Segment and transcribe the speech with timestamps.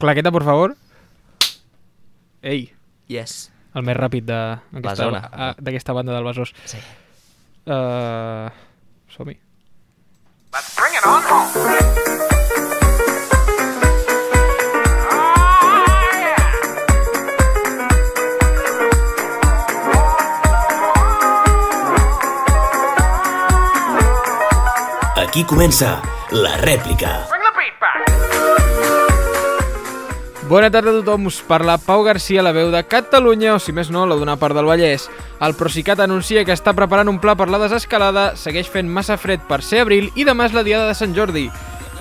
[0.00, 0.76] Claqueta, por favor.
[2.42, 2.72] Ei,
[3.06, 3.52] Yes.
[3.74, 5.20] el més ràpid de- d'aquesta zona.
[5.32, 6.54] ah, d'aquesta banda del Besòs.
[6.64, 6.78] Sí.
[7.66, 8.48] Uh,
[9.14, 9.36] Som-hi.
[10.52, 12.60] Let's bring it on home.
[25.16, 26.00] Aquí comença
[26.32, 27.39] la rèplica.
[30.50, 33.86] Bona tarda a tothom, us parla Pau Garcia, la veu de Catalunya, o si més
[33.94, 35.04] no, la d'una part del Vallès.
[35.38, 39.44] El Procicat anuncia que està preparant un pla per la desescalada, segueix fent massa fred
[39.46, 41.46] per ser abril i demà és la diada de Sant Jordi.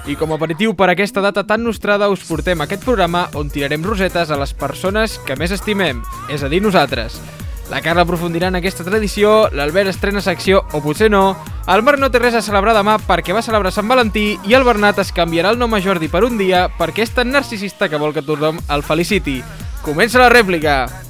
[0.09, 3.86] I com a aperitiu per aquesta data tan nostrada us portem aquest programa on tirarem
[3.86, 6.02] rosetes a les persones que més estimem,
[6.34, 7.22] és a dir, nosaltres.
[7.70, 11.36] La Carla aprofundirà en aquesta tradició, l'Albert estrena secció, o potser no,
[11.70, 14.66] el Marc no té res a celebrar demà perquè va celebrar Sant Valentí i el
[14.66, 18.02] Bernat es canviarà el nom a Jordi per un dia perquè és tan narcisista que
[18.02, 19.44] vol que tothom el feliciti.
[19.86, 21.09] Comença la rèplica!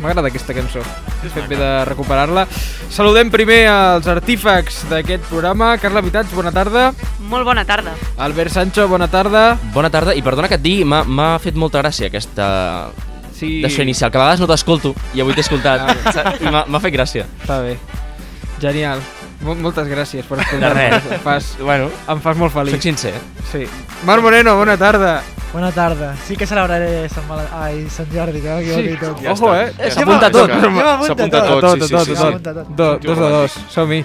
[0.00, 0.78] M'agrada aquesta cançó.
[1.24, 2.44] He fet bé de recuperar-la.
[2.94, 5.72] Saludem primer als artífecs d'aquest programa.
[5.82, 6.92] Carla Vitats, bona tarda.
[7.28, 7.96] Molt bona tarda.
[8.16, 9.56] Albert Sancho, bona tarda.
[9.74, 12.90] Bona tarda, i perdona que et digui, m'ha- m'ha fet molta gràcia aquesta...
[13.38, 16.40] Sí, D'això inicial, que a vegades no t'escolto, i avui t'he escoltat, saps?
[16.42, 17.22] i m'ha m'ha fet gràcia.
[17.42, 17.76] Està bé.
[18.58, 18.98] Genial.
[19.40, 21.04] Mol moltes gràcies per De escoltar res.
[21.14, 22.74] Em fas, Bueno, em fas molt feliç.
[22.74, 23.14] soc sincer.
[23.52, 23.66] Sí.
[24.04, 25.22] Marc Moreno, bona tarda.
[25.52, 26.14] Bona tarda.
[26.26, 27.46] Sí que celebraré Sant, Val...
[27.54, 28.98] Ai, Sant Jordi, que m'equivoqui Sí.
[29.00, 29.22] tot.
[29.22, 29.72] Ja Ojo, eh?
[29.78, 30.50] Ja S'apunta tot.
[30.50, 31.60] S'apunta tot.
[31.60, 32.14] tot, sí, sí, tot, sí,
[32.76, 33.00] tot.
[33.00, 33.14] sí.
[33.14, 33.50] tot.
[33.70, 34.04] Som-hi.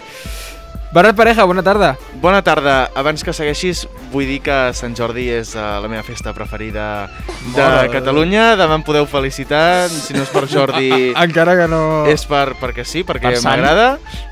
[0.94, 1.98] Bernat Pareja, bona tarda.
[2.22, 2.92] Bona tarda.
[2.94, 7.08] Abans que segueixis, vull dir que Sant Jordi és uh, la meva festa preferida
[7.56, 8.52] de de Catalunya.
[8.60, 9.90] Demà em podeu felicitar.
[9.90, 10.92] Si no és per Jordi,
[11.26, 11.82] Encara que no...
[12.12, 13.88] és per, perquè sí, perquè Per m'agrada.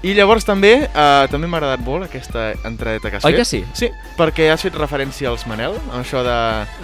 [0.05, 3.41] I llavors també uh, també m'ha agradat molt aquesta entradeta que has Oi fet.
[3.41, 3.63] que sí?
[3.73, 3.89] Sí,
[4.19, 6.37] perquè has fet referència als Manel, amb això de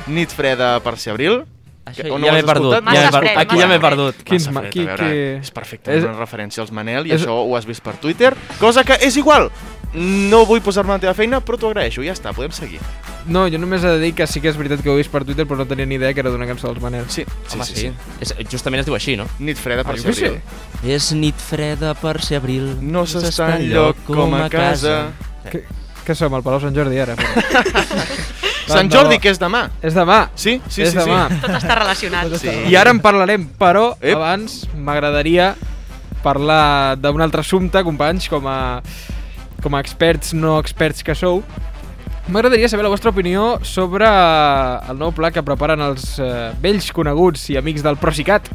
[0.10, 1.44] nit freda per ser abril.
[1.88, 2.74] Això Que- o no ja m'he perdut.
[2.74, 3.20] Ja m'he Massa perdut.
[3.30, 4.16] fred, Aquí ja m'he perdut.
[4.24, 7.34] Quins ma- qui- veure, qui- És perfecte, és- una referència als Manel i és- això
[7.46, 9.50] ho has vist per Twitter, cosa que és igual.
[9.94, 12.80] No vull posar-me a la teva feina, però t'ho agraeixo, ja està, podem seguir.
[13.25, 15.09] No, jo només he de dir que sí que és veritat que ho he vist
[15.09, 17.06] per Twitter, però no tenia ni idea que era d'una cançó dels Manel.
[17.08, 17.81] Sí, sí, Home, sí, sí.
[17.81, 17.94] sí.
[18.19, 19.25] És, justament es diu així, no?
[19.40, 20.42] Nit freda per Ah, ser abril.
[20.84, 22.78] És nit freda per ser abril.
[22.81, 25.08] No s'està enlloc com a casa.
[25.50, 25.64] Que,
[26.06, 27.16] que som, al Palau Sant Jordi, ara?
[27.16, 27.28] Però...
[28.68, 29.68] Sant Jordi, que és demà.
[29.86, 30.28] És demà.
[30.36, 31.00] Sí, sí, és sí.
[31.00, 31.28] demà.
[31.44, 32.36] Tot està relacionat.
[32.42, 32.54] Sí.
[32.72, 34.16] I ara en parlarem, però Ep.
[34.18, 35.54] abans m'agradaria
[36.24, 38.82] parlar d'un altre assumpte, companys, com a,
[39.64, 41.44] com a experts no experts que sou.
[42.28, 47.46] M'agradaria saber la vostra opinió sobre el nou pla que preparen els eh, vells coneguts
[47.54, 48.50] i amics del Procicat,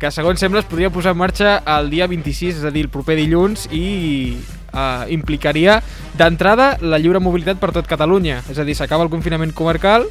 [0.00, 2.92] que segons sembla es podria posar en marxa el dia 26, és a dir, el
[2.94, 4.38] proper dilluns, i
[4.74, 5.80] eh, implicaria
[6.18, 8.42] d'entrada la lliure mobilitat per tot Catalunya.
[8.50, 10.08] És a dir, s'acaba el confinament comarcal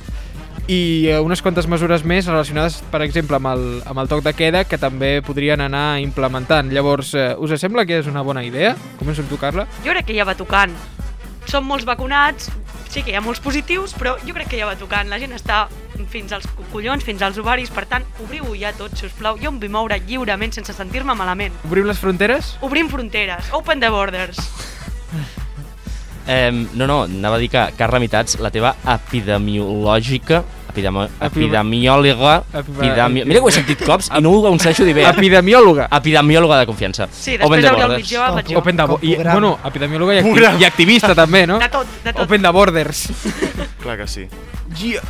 [0.67, 4.33] i eh, unes quantes mesures més relacionades, per exemple, amb el, amb el toc de
[4.37, 6.71] queda que també podrien anar implementant.
[6.71, 8.75] Llavors, eh, us sembla que és una bona idea?
[8.99, 9.67] Començo amb tu, Carla.
[9.83, 10.75] Jo crec que ja va tocant.
[11.49, 12.47] Som molts vacunats,
[12.93, 15.09] sí que hi ha molts positius, però jo crec que ja va tocant.
[15.09, 15.63] La gent està
[16.13, 19.39] fins als collons, fins als ovaris, per tant, obriu ja tot, si us plau.
[19.41, 21.55] Jo em vull moure lliurement sense sentir-me malament.
[21.65, 22.53] Obrim les fronteres?
[22.61, 24.37] Obrim fronteres, open the borders.
[26.27, 32.43] Eh, no, no, anava a dir que, Carla Mitats, la teva epidemiològica, epidemi Epidemi- epidemiòloga,
[32.51, 35.05] Epi- epidemi mira que ho he sentit cops i no ho aconsegueixo dir bé.
[35.07, 35.87] Epidemiòloga.
[35.91, 37.07] Epidemiòloga de confiança.
[37.13, 38.03] Sí, Open després the hauria el borders.
[38.03, 38.57] mitjà.
[38.57, 41.59] Open the i, bueno, epidemiòloga i, acti i activista també, no?
[41.61, 42.23] De tot, de tot.
[42.25, 43.07] Open the borders.
[43.83, 44.27] Clar que sí.
[44.81, 45.03] Yeah.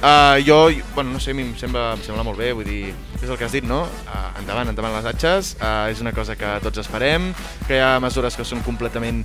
[0.00, 2.94] Uh, jo, bueno, no sé, a mi em sembla, em sembla molt bé, vull dir,
[3.20, 3.80] és el que has dit, no?
[4.06, 7.32] Uh, endavant, endavant les atxes, uh, és una cosa que tots esperem,
[7.66, 9.24] que hi ha mesures que són completament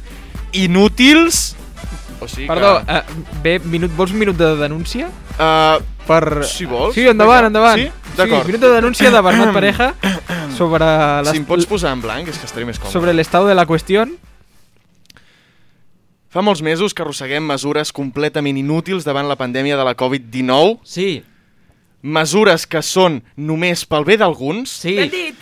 [0.51, 1.55] inútils,
[2.19, 2.97] o sigui Perdó, que...
[2.97, 3.03] eh,
[3.43, 5.09] bé, minut, vols un minut de denúncia?
[5.37, 6.43] Uh, Per...
[6.43, 6.93] Si vols.
[6.95, 7.79] Sí, endavant, endavant.
[7.79, 7.89] Sí?
[8.17, 8.45] D'acord.
[8.45, 9.93] minut de denúncia de Bernat Pareja
[10.57, 10.85] sobre
[11.23, 12.91] les, si em pots posar en blanc, és que estaré més còmode.
[12.93, 14.17] sobre el estado de la cuestión.
[16.33, 21.23] Fa molts mesos que arrosseguem mesures completament inútils davant la pandèmia de la Covid-19, Sí,
[22.03, 24.97] mesures que són només pel bé d'alguns, sí.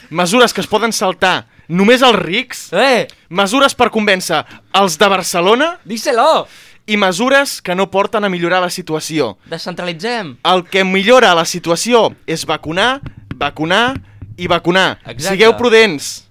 [0.10, 4.44] Mesures que es poden saltar només els rics, Eh, mesures per convèncer
[4.74, 6.48] els de Barcelona díselo!
[6.88, 9.38] i mesures que no porten a millorar la situació.
[9.46, 10.38] Descentralitzem.
[10.44, 13.00] El que millora la situació és vacunar,
[13.36, 13.96] vacunar
[14.38, 15.00] i vacunar.
[15.06, 15.30] Exacte.
[15.36, 16.28] Sigueu prudents,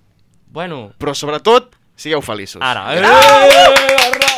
[0.52, 2.60] Bueno, però sobretot sigueu feliços.
[2.62, 2.94] ara.
[2.96, 4.29] Eh!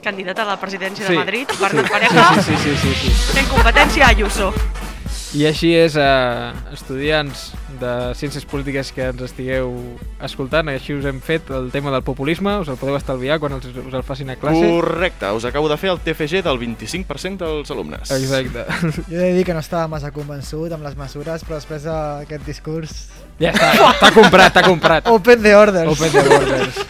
[0.00, 1.12] Candidat a la presidència Sí.
[1.12, 3.32] de Madrid, Bernat Pareja, Sí, sí, sí, sí, sí.
[3.34, 4.52] fent competència a Ayuso.
[5.30, 9.70] I així és, eh, estudiants de Ciències Polítiques que ens estigueu
[10.26, 13.68] escoltant, així us hem fet el tema del populisme, us el podeu estalviar quan els,
[13.70, 14.66] us el facin a classe.
[14.66, 18.10] Correcte, us acabo de fer el TFG del 25% dels alumnes.
[18.10, 18.66] Exacte.
[19.10, 22.50] Jo he de dir que no estava massa convençut amb les mesures, però després d'aquest
[22.50, 22.98] discurs...
[23.38, 25.06] Ja està, t'ha comprat, t'ha comprat.
[25.14, 25.94] Open the orders.
[25.94, 26.84] Open the borders.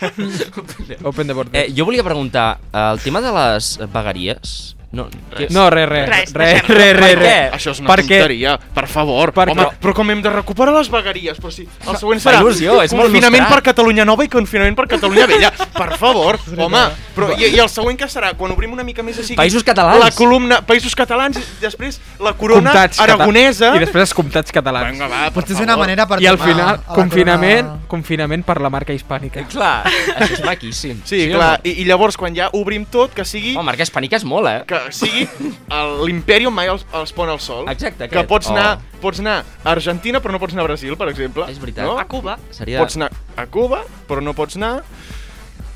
[1.13, 1.55] Open the borders.
[1.61, 4.80] Eh, jo volia preguntar, el tema de les vegueries...
[4.93, 5.05] No,
[5.37, 5.47] que...
[5.55, 6.09] no, res, res.
[6.11, 7.21] Res, Res, res, res, Per res.
[7.23, 7.35] què?
[7.55, 9.31] Això és una Perquè- tonteria, per favor.
[9.33, 11.39] Per- Home, però- però com hem de recuperar les vegueries?
[11.39, 14.89] Però si el següent serà il·lusió, és molt confinament per Catalunya Nova i confinament per
[14.91, 15.53] Catalunya Vella.
[15.81, 16.81] Per favor, home.
[17.15, 18.33] Però, i, I el següent que serà?
[18.37, 19.37] Quan obrim una mica més així...
[19.39, 20.03] Països catalans.
[20.03, 23.71] La columna Països Catalans i després la corona Comtats cata- aragonesa.
[23.77, 24.91] I després els comtats catalans.
[24.91, 25.69] Vinga, va, per Potser és favor.
[25.71, 29.47] una manera per I al final, confinament, corona- confinament per la marca hispànica.
[29.55, 29.85] Clar,
[30.19, 31.01] això és maquíssim.
[31.07, 31.53] Sí, o clar.
[31.63, 31.71] no?
[31.71, 33.55] I, I llavors, quan ja obrim tot, que sigui...
[33.57, 34.61] Home, marca hispànica és molt, eh?
[34.69, 35.29] que sigui
[35.71, 37.69] el- l'imperi on mai els, els pon el sol.
[37.69, 38.29] Exacte, Que aquest.
[38.29, 39.01] pots anar, Oh.
[39.01, 41.45] pots anar a Argentina però no pots anar a Brasil, per exemple.
[41.51, 41.85] És veritat.
[41.85, 41.99] No?
[41.99, 42.39] A Cuba.
[42.51, 42.79] Seria...
[42.81, 44.83] Pots anar a Cuba, però no pots anar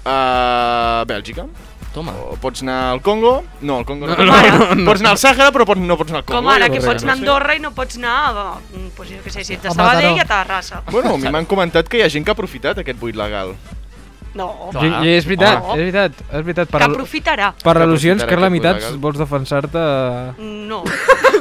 [0.05, 1.47] a Bèlgica.
[1.95, 2.11] Toma.
[2.11, 3.45] O pots anar al Congo.
[3.61, 4.17] No, al Congo no.
[4.17, 4.77] No, pots no, anar.
[4.77, 4.85] no.
[4.89, 6.41] Pots anar al Sàhara, però pots, no pots anar al Congo.
[6.41, 7.19] Com ara, que pots anar a.
[7.21, 9.77] Andorra i no pots anar a, mm, pues jo què sé, si ets de A
[9.77, 10.83] Sabadell i a Terrassa.
[10.91, 13.55] Bueno, a mi m'han comentat que hi ha gent que ha aprofitat aquest buit legal.
[14.35, 14.71] No.
[14.83, 15.75] I, I és veritat, Home.
[15.79, 16.69] és veritat, és veritat.
[16.69, 17.53] Per, que aprofitarà.
[17.63, 18.99] per Que al·lusions, Carla Mitats, legal.
[18.99, 19.85] vols defensar-te...
[20.43, 20.83] No.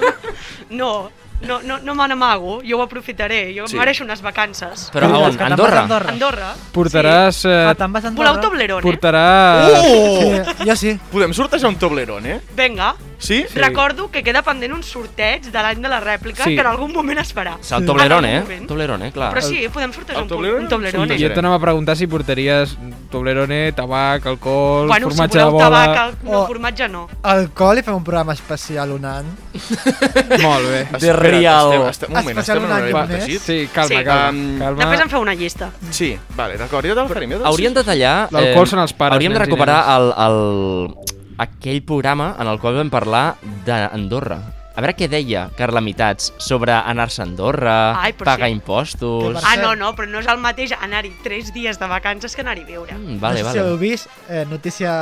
[0.70, 1.10] no.
[1.44, 3.76] No, no, no me n'amago, jo ho aprofitaré, jo Sí.
[3.76, 4.86] mereixo unes vacances.
[4.94, 5.42] Però a on?
[5.42, 5.82] Andorra?
[5.82, 6.10] Andorra.
[6.14, 6.54] Andorra.
[6.72, 7.36] Portaràs...
[7.42, 7.50] Sí.
[7.50, 8.48] Eh, Ah, te'n vas a Voleu Andorra?
[8.48, 8.82] Toblerone?
[8.82, 9.68] portarà...
[9.84, 10.22] Oh!
[10.22, 10.94] Sí, jo sí.
[11.12, 12.42] Podem sortejar un Toblerone, eh?
[12.56, 12.94] Vinga.
[13.24, 13.46] Sí?
[13.48, 13.58] Sí.
[13.58, 16.56] Recordo que queda pendent un sorteig de l'any de la rèplica Sí.
[16.56, 17.54] que en algun moment es farà.
[17.62, 17.86] És el Sí.
[17.88, 18.62] Toblerone, eh?
[18.68, 19.30] Toblerone, clar.
[19.34, 20.64] Però sí, podem sortejar El un, Toblerone?
[20.64, 21.16] un Toblerone.
[21.16, 22.76] I jo t'anava a preguntar si portaries
[23.10, 25.70] Toblerone, tabac, alcohol, Bueno, si formatge de voleu bola...
[25.86, 26.48] tabac, al- no, Oh.
[26.48, 27.08] formatge no.
[27.22, 29.26] Alcohol i fem un programa especial un any.
[30.42, 30.82] Molt bé.
[30.92, 31.72] Espera't, real.
[31.74, 32.94] Estem, estem, un moment, Especial estem en un any més.
[32.94, 33.42] protegit.
[33.42, 34.04] Sí, calma, Sí.
[34.04, 34.30] calma.
[34.30, 34.80] Um, calma.
[34.84, 35.70] Després em feu una llista.
[35.92, 38.28] Sí, vale, d'acord, ja te'l te'l- Hauríem de tallar...
[38.32, 40.96] L'alcohol són els pares, Hauríem de recuperar el, el,
[41.38, 43.36] aquell programa en el qual vam parlar
[43.66, 44.42] d'Andorra.
[44.74, 48.56] A veure què deia Carla Mitats sobre anar-se a Andorra, Ai, pagar sí.
[48.56, 49.38] impostos...
[49.46, 52.64] Ah, no, no, però no és el mateix anar-hi 3 dies de vacances que anar-hi
[52.66, 52.96] a viure.
[52.98, 53.78] Mm, vale, no sé si heu vale.
[53.78, 54.94] vist, eh, notícia...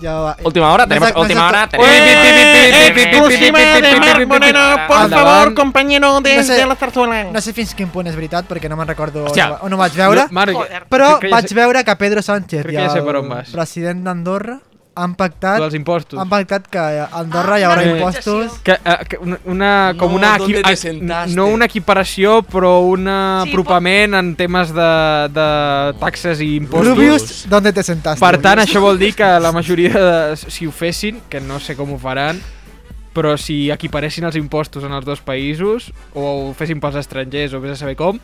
[0.00, 1.66] Ja, Última hora, no tenemos de- no és de- última hora,
[3.80, 6.66] de Marc Moreno, por favor, compañero desde sé.
[6.66, 7.24] la zarzuela.
[7.30, 9.58] No sé fins quin punt és veritat, perquè no me'n recordo Hòstia.
[9.62, 10.56] on ho vaig veure, Marc,
[10.88, 14.58] però vaig veure que Pedro Sánchez ja el president d'Andorra
[14.94, 16.18] han pactat, dels impostos.
[16.20, 18.58] han pactat que a Andorra Ah, hi haurà una impostos.
[18.62, 23.04] Que, eh, que una, una, com No, una ¿dónde equi- no una equiparació però un
[23.06, 28.20] Sí, apropament en temes de, de taxes i impostos Rubius, ¿dónde te sentaste?
[28.20, 31.74] per tant això vol dir que la majoria de, si ho fessin, que no sé
[31.76, 32.40] com ho faran
[33.12, 37.60] però si equiparessin els impostos en els dos països o ho fessin pels estrangers o
[37.60, 38.16] vés a saber com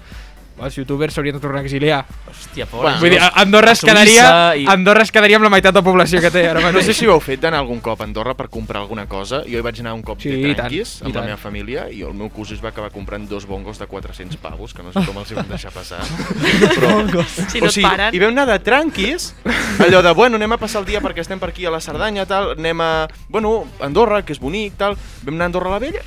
[0.62, 3.00] els youtubers s'haurien de tornar a exiliar Hòstia, Bueno, pobres.
[3.00, 6.30] Vull dir, Andorra es, quedaria, i- Andorra es quedaria amb la meitat de població que
[6.30, 6.86] té ara No mateix.
[6.86, 9.42] sé si ho heu fet d'anar algun cop a Andorra per comprar alguna cosa.
[9.44, 11.24] Jo hi vaig anar un cop Sí, de tant, tranquis i amb la tant.
[11.30, 14.74] meva família i el meu cosí es va acabar comprant dos bongos de 400 pavos,
[14.74, 16.00] que no sé com els hi van deixar passar.
[16.78, 18.14] Però, Si no et paren.
[18.14, 19.34] I vam anar de tranquis,
[19.78, 22.26] allò de, bueno, anem a passar el dia perquè estem per aquí a la Cerdanya,
[22.26, 24.96] tal, anem a, bueno, Andorra, que és bonic, tal.
[25.24, 26.02] Vam anar a Andorra la Vella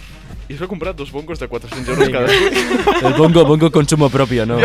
[0.52, 3.06] i es va comprar dos bongos de 400 euros cadascun.
[3.08, 4.58] El bongo, bongo consumo propio, no?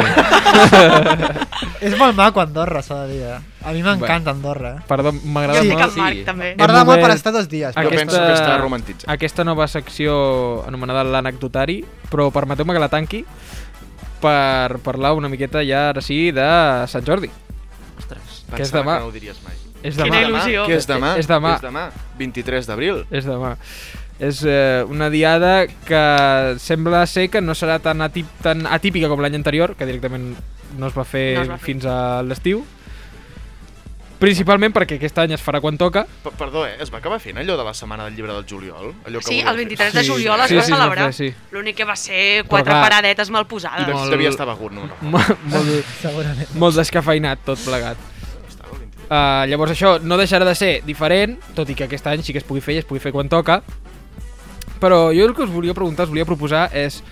[1.81, 3.23] És molt maco Andorra, s'ha de dir.
[3.23, 3.39] eh?
[3.67, 4.71] A mi m'encanta Andorra.
[4.77, 4.85] eh?
[4.89, 5.91] Perdó, m'agrada Jo Sí, estic molt.
[5.93, 6.25] amb Marc, sí.
[6.27, 6.49] també.
[6.59, 7.75] M'agrada molt per obert estar dos dies.
[7.77, 9.09] Jo penso que està romantitzat.
[9.13, 10.17] Aquesta nova secció
[10.67, 11.79] anomenada l'anecdotari,
[12.11, 13.25] però permeteu-me que la tanqui
[14.21, 16.49] per parlar una miqueta ja ara sí de
[16.89, 17.31] Sant Jordi.
[17.99, 18.43] Ostres.
[18.51, 18.97] Que és Pensava demà.
[18.97, 19.55] que no ho diries mai.
[19.87, 20.25] És Quina demà.
[20.27, 20.67] il·lusió.
[20.67, 21.15] Què és demà?
[21.21, 21.55] És demà.
[21.57, 23.05] És demà, 23 d'abril.
[23.11, 23.57] És demà.
[24.19, 29.21] És eh, una diada que sembla ser que no serà tan, atip, tan atípica com
[29.21, 30.35] l'any anterior, que directament
[30.79, 31.67] no es va fer, No es va fer.
[31.67, 32.65] fins a l'estiu.
[34.17, 36.07] Principalment perquè aquest any es farà quan toca.
[36.25, 36.79] P Perdó, eh?
[36.81, 38.95] Es va acabar fent allò de la setmana del llibre del juliol?
[39.05, 39.57] Allò que Sí, el fer?
[39.59, 41.05] 23 de Sí, juliol es sí, va sí, es va celebrar.
[41.13, 41.35] fer, sí.
[41.53, 43.87] L'únic que va ser quatre clar, paradetes mal I posades.
[43.87, 44.87] doncs Molt- devia estar begut, no?
[44.87, 44.95] no.
[45.03, 47.99] Mo- molt, molt descafeinat tot plegat.
[48.49, 49.05] Estava el 23.
[49.11, 52.39] Uh, llavors això no deixarà de ser diferent, tot i que aquest any sí que
[52.41, 53.61] es pugui fer i es pugui fer quan toca.
[54.81, 57.03] Però jo el que us volia preguntar, us volia proposar és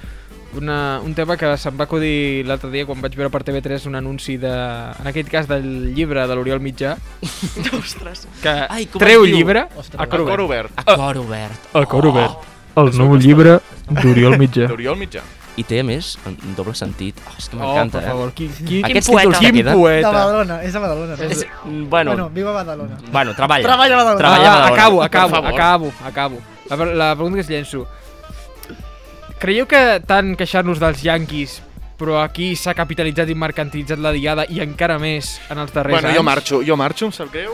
[0.54, 3.96] una, un tema que se'm va acudir l'altre dia quan vaig veure per TV3 un
[3.98, 6.96] anunci de, en aquest cas del llibre de l'Oriol Mitjà,
[7.80, 8.26] Ostres.
[8.42, 10.44] que Ai, com treu llibre Ostres, a cor obert.
[10.44, 10.70] obert.
[10.84, 11.70] A cor obert.
[11.74, 12.36] El cor obert.
[12.74, 12.82] Oh.
[12.84, 14.68] El nou llibre d'Oriol Mitjà.
[14.70, 15.22] D'Oriol Mitjà.
[15.56, 17.14] i té, a més, en doble sentit.
[17.30, 18.32] Oh, és que Oh, m'encanta, per favor, eh?
[18.34, 19.20] quin, quin, Aquests poeta.
[19.22, 19.68] títols que quin queden...
[19.72, 20.10] De poeta.
[20.10, 21.14] Badalona, és de Badalona.
[21.16, 21.22] no?
[21.30, 21.44] És,
[21.88, 22.96] bueno, Bueno, viva Badalona.
[23.12, 23.62] bueno, treballa.
[23.62, 24.18] Treballa a Badalona.
[24.18, 24.74] Treballa a Ah, Badalona.
[24.82, 25.52] acabo, Per acabo, favor.
[25.54, 26.38] acabo, acabo.
[26.70, 27.86] La, la pregunta que es llenço.
[29.38, 31.60] Creieu que tant queixar-nos dels Yankees
[31.94, 36.08] però aquí s'ha capitalitzat i mercantilitzat la diada i encara més en els darrers Bueno,
[36.10, 36.16] anys?
[36.18, 37.52] jo marxo, jo marxo, em sap greu.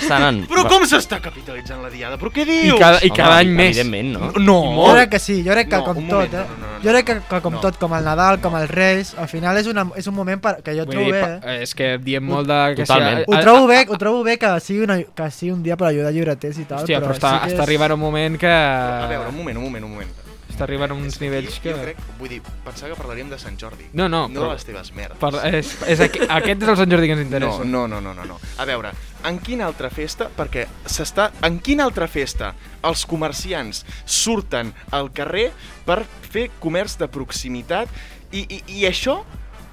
[0.00, 0.38] Estan en...
[0.50, 2.16] Però com s'està capitalitzant la diada?
[2.20, 2.78] Però què I dius?
[2.80, 3.76] cada, i Home, cada any més.
[3.76, 4.30] Evidentment, no?
[4.40, 6.44] No, Jo crec que sí, jo crec que No, com un tot, moment, eh?
[6.48, 6.82] no, no, no, no.
[6.84, 7.60] Jo crec que, que com No.
[7.60, 10.56] tot, com el Nadal, com els Reis, al final és, una, és un moment per,
[10.64, 11.58] que jo Vull trobo dir, bé, eh?
[11.66, 12.60] és que diem molt de...
[12.76, 13.24] Que Totalment.
[13.28, 16.12] Ho trobo bé, ho trobo bé que sigui, una, que sigui un dia per ajudar
[16.16, 18.50] llibreters i tal, Hòstia, però, està, sí que està és- arribant un moment que...
[18.50, 20.16] A veure, un moment, un moment, un moment.
[20.60, 21.72] Està arribant a uns nivells jo, que...
[21.72, 23.86] Jo crec, vull dir, pensava que parlaríem de Sant Jordi.
[23.96, 25.16] No, no, No però- les teves merdes.
[25.16, 27.64] Per, és, és aqu aquest és el Sant Jordi que ens interessa.
[27.64, 28.36] No, no, no, no, no, no.
[28.60, 28.90] A veure,
[29.24, 31.30] en quina altra festa, perquè s'està...
[31.48, 32.52] En quina altra festa
[32.84, 35.46] els comerciants surten al carrer
[35.88, 37.88] per fer comerç de proximitat
[38.36, 39.22] i, i, i això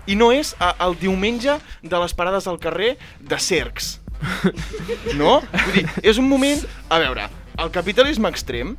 [0.08, 3.98] i no és a, el diumenge de les parades al carrer de cercs.
[5.20, 5.42] No?
[5.52, 6.64] Vull dir, és un moment...
[6.88, 7.28] A veure,
[7.60, 8.78] el capitalisme extrem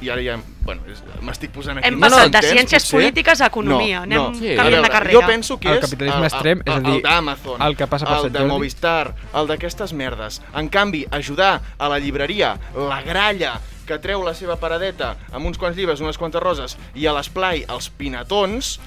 [0.00, 0.82] i ara ja, bueno,
[1.26, 1.88] m'estic posant aquí...
[1.88, 2.98] Hem molt passat de intens, ciències potser.
[2.98, 4.04] polítiques a economia.
[4.04, 4.38] No, Anem no.
[4.38, 4.52] Sí.
[4.52, 5.16] A canviant veure, de carrera.
[5.18, 7.76] Jo penso que El és capitalisme el, extrem, és a el, dir, el d'Amazon, el
[7.76, 8.52] que passa per el de Jordi.
[8.52, 10.40] Movistar, el d'aquestes merdes.
[10.56, 15.58] En canvi, ajudar a la llibreria, la gralla, que treu la seva paradeta amb uns
[15.58, 18.78] quants llibres, unes quantes roses, i a l'esplai els pinatons,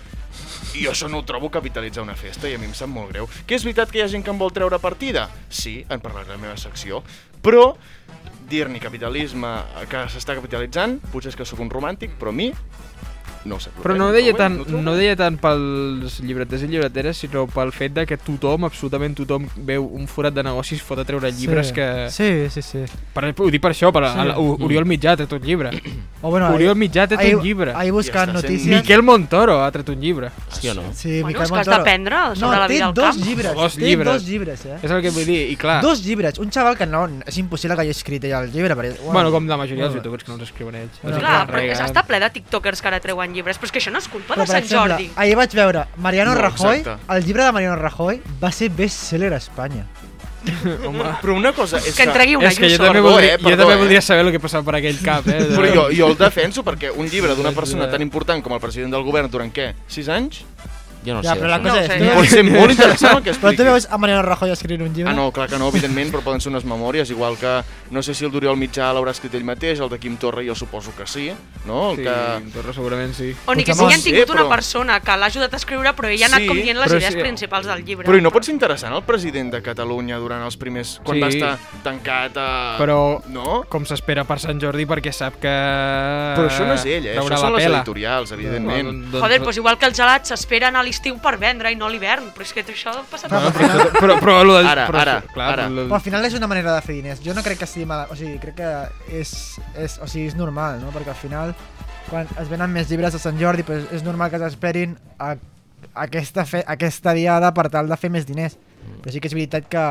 [0.74, 3.12] i jo això no ho trobo capitalitzar una festa i a mi em sap molt
[3.12, 3.28] greu.
[3.46, 5.28] Que és veritat que hi ha gent que en vol treure partida?
[5.50, 7.04] Sí, en parlaré a la meva secció,
[7.44, 7.74] però
[8.50, 9.50] dir-ne capitalisme
[9.92, 12.52] que s'està capitalitzant, potser és que sóc un romàntic, però a mi
[13.46, 13.72] no sé.
[13.84, 17.72] Però no ho deia tant, no ho deia tant pels llibreters i llibreteres, sinó pel
[17.76, 21.68] fet de que tothom, absolutament tothom, veu un forat de negocis fot a treure llibres
[21.70, 21.74] sí.
[21.74, 21.88] que...
[22.10, 22.84] Sí, sí, sí.
[23.14, 24.14] Per, ho dic per això, per, Sí.
[24.14, 24.26] sí.
[24.28, 24.32] el,
[24.64, 25.72] Oriol Mitjà tret un llibre.
[26.24, 27.74] O bueno, Oriol Mitjà ahir, un llibre.
[27.76, 28.68] ahir buscant notícies...
[28.74, 30.30] Miquel Montoro ha tret un llibre.
[30.50, 30.84] Sí o no?
[30.94, 31.78] Sí, Bueno, Miquel és que has Montoro.
[31.78, 33.26] d'aprendre sobre no, la vida té al dos camp.
[33.28, 34.14] llibres, Dos té llibres.
[34.14, 34.78] dos llibres, eh?
[34.82, 35.82] És el que vull dir, i clar...
[35.84, 38.74] Dos llibres, un xaval que no, és impossible que hagi escrit ell el llibre.
[38.80, 41.02] Perquè, Bueno, com la majoria dels youtubers que no els escriuen ells.
[41.04, 44.00] Clar, però està ple de tiktokers que ara treuen llibres, però és que això no
[44.00, 45.12] és culpa Però, de Sant exemple, Jordi.
[45.16, 47.14] ahir vaig veure Mariano No, Rajoy, exacte.
[47.16, 49.86] el llibre de Mariano Rajoy va ser best-seller a Espanya.
[50.88, 53.38] Home, Però una cosa és Que entregui una és que jo també, Perdó, voldria, eh,
[53.38, 53.82] jo perdó, també eh.
[53.84, 55.40] voldria saber el que passava per aquell cap, eh?
[55.54, 58.92] Però jo, jo el defenso perquè un llibre d'una persona tan important com el president
[58.92, 59.70] del govern durant què?
[59.88, 60.44] 6 anys?
[61.06, 61.40] Jo no ja, sé.
[61.42, 62.14] però la cosa No és...
[62.16, 63.70] Pot ser molt interessant el que Però tu expliqui.
[63.72, 65.12] veus a Mariano Rajoy escriure un llibre?
[65.12, 68.14] Ah, no, clar que no, evidentment, però poden ser unes memòries, igual que no sé
[68.16, 71.06] si el d'Oriol Mitjà l'haurà escrit ell mateix, el de Quim Torra jo suposo que
[71.08, 71.32] sí,
[71.66, 71.92] no?
[71.92, 72.52] El Sí, que...
[72.54, 73.34] Torra segurament sí.
[73.46, 75.94] O ni que sigui han tingut Sí, una però- persona que l'ha ajudat a escriure,
[75.94, 77.20] però ell ha anat Sí, com dient les però idees sí.
[77.20, 78.08] principals del llibre.
[78.08, 81.00] Però i no pot ser interessant el president de Catalunya durant els primers...
[81.04, 81.22] quan Sí.
[81.22, 82.50] va estar tancat a...
[82.80, 83.64] Però No?
[83.70, 85.52] com s'espera per Sant Jordi perquè sap que...
[86.38, 87.18] Però això no és ell, eh?
[87.20, 88.90] Això són les editorials, evidentment.
[89.12, 91.92] Doncs- Joder, doncs igual que els gelats s'esperen a l'estiu per vendre i no a
[91.92, 93.56] l'hivern, però és que això passa Clar, tot.
[93.58, 95.68] però- Però, però, però, lo del, Ara, però, ara, clar, ara.
[95.70, 97.20] Lo, Però al final és una manera de fer diners.
[97.26, 98.06] Jo no crec que sigui mal...
[98.12, 98.70] O sigui, crec que
[99.20, 99.34] és,
[99.76, 100.92] és, o sigui, és normal, no?
[100.94, 101.56] Perquè al final,
[102.10, 106.08] quan es venen més llibres de Sant Jordi, pues és normal que s'esperin a, a
[106.08, 108.56] aquesta, fe, aquesta diada per tal de fer més diners.
[109.02, 109.86] Però sí que és veritat que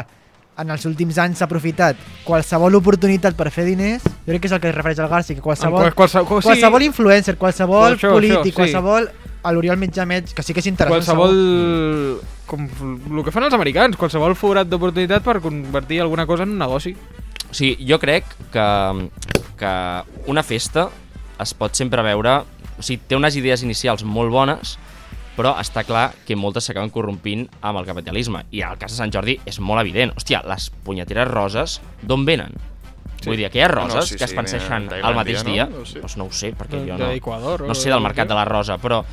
[0.62, 4.52] en els últims anys s'ha aprofitat qualsevol oportunitat per fer diners, jo crec que és
[4.52, 6.48] el que es refereix al Garci, que qualsevol, Qual- qualsevol- qual- sí.
[6.50, 8.52] qualsevol influencer, qualsevol Això, polític, això, sí.
[8.58, 9.08] qualsevol
[9.42, 11.04] a l'Oriol Mitjamet, que sí que és interessant.
[11.06, 11.28] segur.
[11.28, 12.22] qualsevol...
[12.46, 12.66] Com
[13.18, 16.94] el que fan els americans, qualsevol forat d'oportunitat per convertir alguna cosa en un negoci.
[17.48, 18.66] O sigui, jo crec que,
[19.60, 19.74] que
[20.30, 20.88] una festa
[21.42, 22.42] es pot sempre veure...
[22.78, 24.76] O sigui, té unes idees inicials molt bones,
[25.36, 28.44] però està clar que moltes s'acaben corrompint amb el capitalisme.
[28.52, 30.14] I el cas de Sant Jordi és molt evident.
[30.16, 32.56] Hòstia, les punyeteres roses, d'on venen?
[33.22, 33.30] Sí.
[33.30, 35.78] Vull dir, aquelles No, no, roses sí, que es sí, panseixen al mateix dia, no?
[35.82, 36.00] No sé.
[36.02, 38.44] doncs no ho sé, perquè jo no, d'Equador, o no sé del mercat de la
[38.48, 39.04] rosa, però,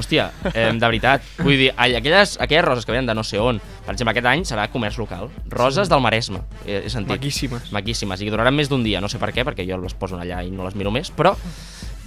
[0.00, 3.60] hòstia, eh, de veritat, vull dir, aquelles, aquelles roses que venen de no sé on,
[3.86, 7.16] per exemple, aquest any serà comerç local, roses del Maresme, he, he sentit.
[7.16, 7.72] Maquíssimes.
[7.72, 10.20] Maquíssimes, i que duraran més d'un dia, no sé per què, perquè jo les poso
[10.20, 11.32] allà i no les miro més, però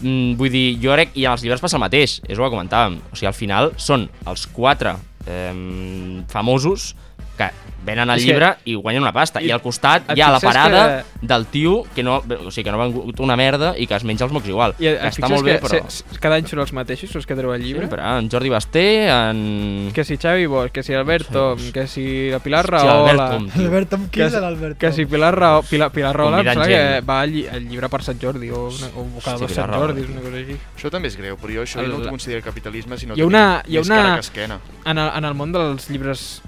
[0.01, 2.53] mm, vull dir, jo crec, i amb els llibres passa el mateix, és el que
[2.53, 4.93] comentàvem, o sigui, al final són els quatre
[5.25, 6.93] eh, famosos
[7.37, 7.49] que
[7.87, 9.39] venen que- llibre i guanyen una pasta.
[9.41, 12.71] I I, al costat hi ha la parada del tio que no, o sigui, que
[12.73, 14.73] no ha vengut una merda i que es menja els mocs igual.
[14.77, 15.79] I que està molt bé, que però...
[15.87, 17.85] se, cada any són els mateixos, els que treu el llibre?
[17.87, 19.91] Sempre, en Jordi Basté, en...
[19.95, 21.71] Que si Xavi Bosch, que si Alberto, Sí.
[21.71, 23.11] que si la Pilar Rahola...
[23.13, 23.61] Albert Tom, tio.
[23.63, 26.45] Albert Tom, qui Que és si- l'Albert Que si Pilar, Raho, Pilar, Pilar Rahola, em
[26.51, 29.39] sembla que va al, lli- al llibre per Sant Jordi o, una, o cada Hòstia,
[29.39, 30.11] dos Pilar Sant Rahola, tio.
[30.11, 30.57] una cosa així.
[30.75, 33.23] Això també és greu, però jo això El- no ho considero capitalisme, sinó Hi ha
[33.23, 34.59] que una- hi ha més una- cara que esquena.
[34.83, 36.41] En el, en el món dels llibres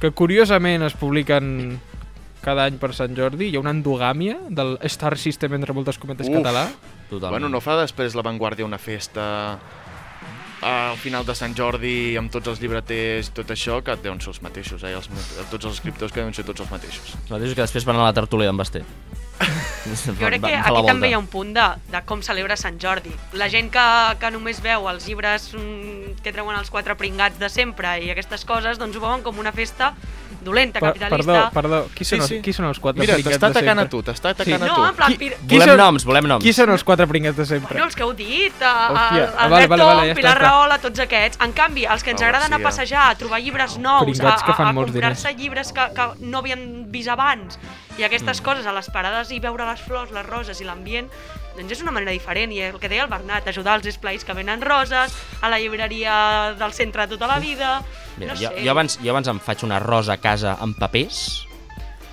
[0.00, 1.78] que curiosament es publiquen
[2.44, 6.28] cada any per Sant Jordi, hi ha una endogàmia del Star System entre moltes cometes
[6.30, 6.38] Uf.
[6.38, 6.68] català.
[7.08, 7.34] Totalment.
[7.34, 9.58] Bueno, no fa després La Vanguardia una festa
[10.60, 14.32] al final de Sant Jordi amb tots els llibreters i tot això que deuen ser
[14.34, 14.94] els mateixos, eh?
[14.98, 15.10] Els,
[15.52, 17.14] tots els escriptors que deuen ser tots els mateixos.
[17.14, 18.82] Els mateixos que després van a la tertúlia d'en Basté.
[19.88, 23.12] Jo crec que aquí també hi ha un punt de, de com celebra Sant Jordi.
[23.32, 23.86] La gent que,
[24.20, 28.44] que només veu els llibres mm, que treuen els quatre pringats de sempre i aquestes
[28.44, 29.94] coses, doncs ho veuen com una festa
[30.44, 31.50] dolenta, Per, capitalista.
[31.50, 31.78] perdó, perdó.
[31.94, 32.36] Qui són, Sí, els, sí.
[32.42, 33.90] qui són els quatre Mira, pringats t'està de atacant a sempre?
[33.90, 34.96] tu, t'està atacant No, a en tu.
[34.96, 36.44] plan, Qui- qui Volem són- noms, volem noms.
[36.44, 37.76] Qui són els quatre pringats de sempre?
[37.78, 40.14] No, els que heu dit, a, a, Hòstia, a ah, vale, Alberto, vale, vale, ja
[40.14, 40.42] Pilar està.
[40.44, 41.40] Rahola, tots aquests.
[41.44, 42.68] En canvi, els que ens Ah, agrada sí, anar a ja.
[42.68, 46.38] passejar, a trobar llibres nous, a, Pringats a, a molts comprar-se llibres que, que no
[46.38, 47.58] havien vist abans
[47.98, 51.10] i aquestes coses, a les parades i veure les flors, les roses i l'ambient,
[51.56, 52.54] doncs és una manera diferent.
[52.54, 56.54] I el que deia el Bernat, ajudar els esplais que venen roses, a la llibreria
[56.58, 57.82] del centre tota la vida...
[58.18, 58.64] Mira, no jo, sé.
[58.64, 61.47] jo, abans, jo abans em faig una rosa a casa amb papers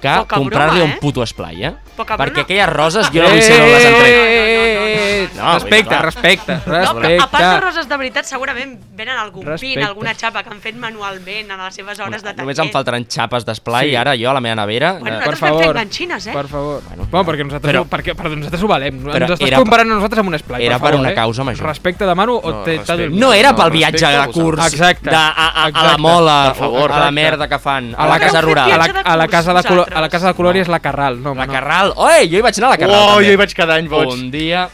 [0.06, 0.98] que comprar-li broma, un eh?
[1.02, 1.74] puto esplai, eh?
[1.96, 2.42] Poca Perquè broma.
[2.44, 4.22] aquelles roses jo no vull ser on les entrego.
[4.26, 6.06] Eh, No, vull dir, respecte, clar.
[6.06, 7.60] respecte, No, a part de respecte.
[7.62, 9.76] roses de veritat, segurament venen algun Respecte.
[9.80, 12.38] pin, alguna xapa que han fet manualment en les seves hores de taquet.
[12.44, 13.92] Només em faltaran xapes d'esplai Sí.
[13.92, 14.94] i ara jo a la meva nevera...
[15.00, 16.32] Bueno, eh, Per favor, enganxines, eh?
[16.34, 16.82] per favor.
[16.88, 19.04] Bueno, Bueno, perquè nosaltres, però- ho, perquè, perdó, nosaltres ho valem.
[19.04, 21.12] però Ens estàs era comparant a nosaltres amb un esplai, era per per favor, una
[21.12, 21.16] eh?
[21.16, 21.66] causa major.
[21.68, 23.20] Respecte demano o No, te, t'ha respecte.
[23.20, 25.10] no era No, pel viatge de respecte, curs Exacte.
[25.10, 26.92] de, a, a, a la mola, Per favor.
[26.92, 28.72] a la merda que fan, a la casa rural.
[28.72, 29.95] a la, a la casa de Colo, vosaltres?
[29.96, 31.18] A la casa de Colòria és la Carral.
[31.24, 31.54] No, La no.
[31.56, 31.94] Carral.
[31.96, 33.02] Oi, jo hi vaig anar a la Carral.
[33.02, 33.26] Oh, també.
[33.30, 34.12] jo hi vaig cada any, boig.
[34.12, 34.66] Un dia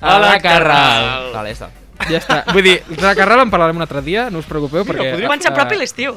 [0.00, 1.06] A a la la Carral.
[1.06, 1.32] Carral.
[1.34, 1.70] Vale, ja està.
[2.02, 2.36] Ja està.
[2.50, 5.12] Vull dir, de la Carral en parlarem un altre dia, no us preocupeu, perquè...
[5.12, 6.16] podríem- Quan s'apropi l'estiu.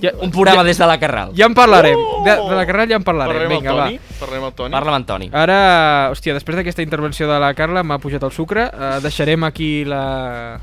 [0.00, 1.34] Ja, Un programa des de la Carral.
[1.36, 1.96] ja en parlarem.
[1.98, 2.22] Oh!
[2.24, 3.34] De, de la Carral ja en parlarem.
[3.34, 3.84] Parlarem Vinga, amb va.
[3.90, 4.00] Toni?
[4.20, 4.72] Parlarem amb Toni?
[4.72, 5.28] Parla amb Antoni.
[5.32, 5.58] Ara,
[6.14, 8.70] hòstia, després d'aquesta intervenció de la Carla m'ha pujat el sucre.
[8.72, 10.58] Uh, deixarem aquí la,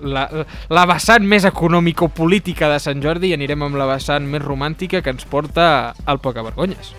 [0.00, 0.26] la,
[0.68, 5.14] la vessant més econòmico-política de Sant Jordi i anirem amb la vessant més romàntica que
[5.14, 6.94] ens porta al Pocavergonyes.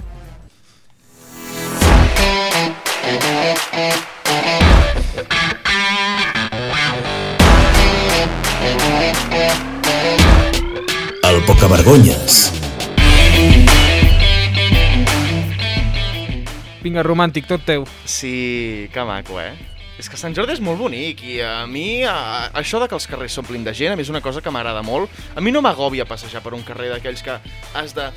[11.32, 12.40] El Pocavergonyes.
[16.82, 17.86] Vinga, romàntic, tot teu.
[18.10, 19.71] Sí, que maco, eh?
[20.02, 23.06] És que Sant Jordi és molt bonic i a mi a, això de que els
[23.06, 25.14] carrers s'omplin de gent a mi és una cosa que m'agrada molt.
[25.38, 27.36] A mi no m'agòbia passejar per un carrer d'aquells que
[27.78, 28.08] has de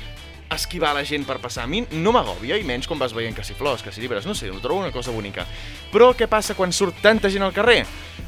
[0.55, 1.67] esquivar la gent per passar.
[1.67, 4.25] A mi no m'agòbia, i menys quan vas veient que si flors, que si llibres,
[4.25, 5.45] no sé, ho trobo una cosa bonica.
[5.93, 7.83] Però què passa quan surt tanta gent al carrer?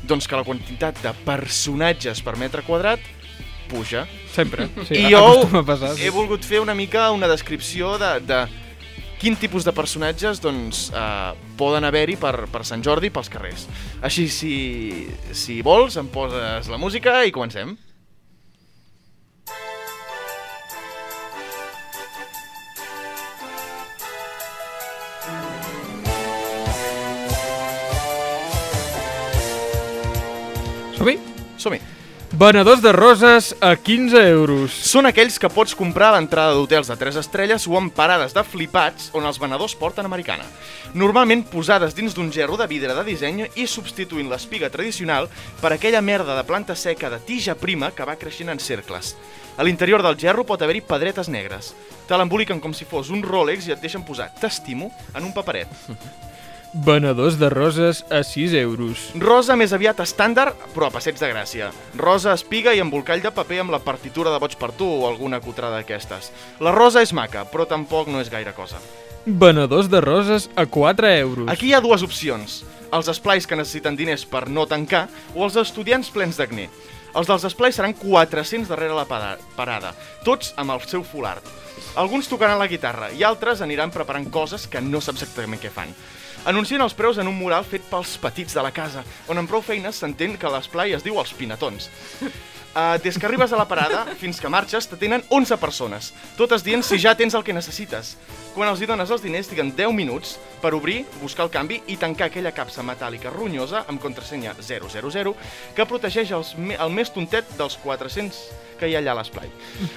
[0.05, 3.01] Doncs que la quantitat de personatges per metre quadrat
[3.67, 4.05] puja.
[4.33, 4.69] Sempre.
[4.87, 5.49] Sí, I jo
[5.97, 8.45] he volgut fer una mica una descripció de, de
[9.17, 13.65] quin tipus de personatges doncs, eh, poden haver-hi per, per Sant Jordi pels carrers.
[14.05, 14.53] Així, si,
[15.33, 17.75] si vols, em poses la música i comencem.
[30.97, 31.19] Som-hi?
[31.61, 31.96] Som-hi.
[32.33, 34.73] Venedors de roses a 15 euros.
[34.83, 38.43] Són aquells que pots comprar a l'entrada d'hotels de 3 estrelles o en parades de
[38.43, 40.43] flipats on els venedors porten americana.
[40.93, 45.31] Normalment posades dins d'un gerro de vidre de disseny i substituint l'espiga tradicional
[45.63, 49.15] per aquella merda de planta seca de tija prima que va creixent en cercles.
[49.55, 51.73] A l'interior del gerro pot haver-hi pedretes negres.
[52.11, 55.71] Te l'emboliquen com si fos un Rolex i et deixen posar t'estimo en un paperet.
[56.85, 59.09] Venedors de roses a 6 euros.
[59.17, 61.71] Rosa més aviat estàndard, però a passeig de gràcia.
[61.97, 65.39] Rosa, espiga i embolcall de paper amb la partitura de Boig per tu o alguna
[65.41, 66.29] cutrada d'aquestes.
[66.61, 68.77] La rosa és maca, però tampoc no és gaire cosa.
[69.25, 71.49] Venedors de roses a 4 euros.
[71.49, 72.61] Aquí hi ha dues opcions.
[72.93, 76.69] Els esplais que necessiten diners per no tancar o els estudiants plens d'acné.
[77.17, 81.41] Els dels esplais seran 400 darrere la parada, tots amb el seu full art.
[81.97, 85.89] Alguns tocaran la guitarra i altres aniran preparant coses que no saps exactament què fan.
[86.47, 89.59] Anuncien els preus en un mural fet pels petits de la casa, on amb prou
[89.59, 91.89] feines s'entén que l'esplai es diu els pinatons.
[92.77, 96.83] Uh, des que arribes a la parada fins que marxes t'atenen 11 persones, totes dient
[96.85, 98.11] si ja tens el que necessites.
[98.53, 101.97] Quan els hi dones els diners triguen 10 minuts per obrir, buscar el canvi i
[101.97, 105.33] tancar aquella capsa metàl·lica ronyosa amb contrasenya 000
[105.73, 108.43] que protegeix els el més tontet dels 400
[108.77, 109.49] que hi ha allà a l'esplai.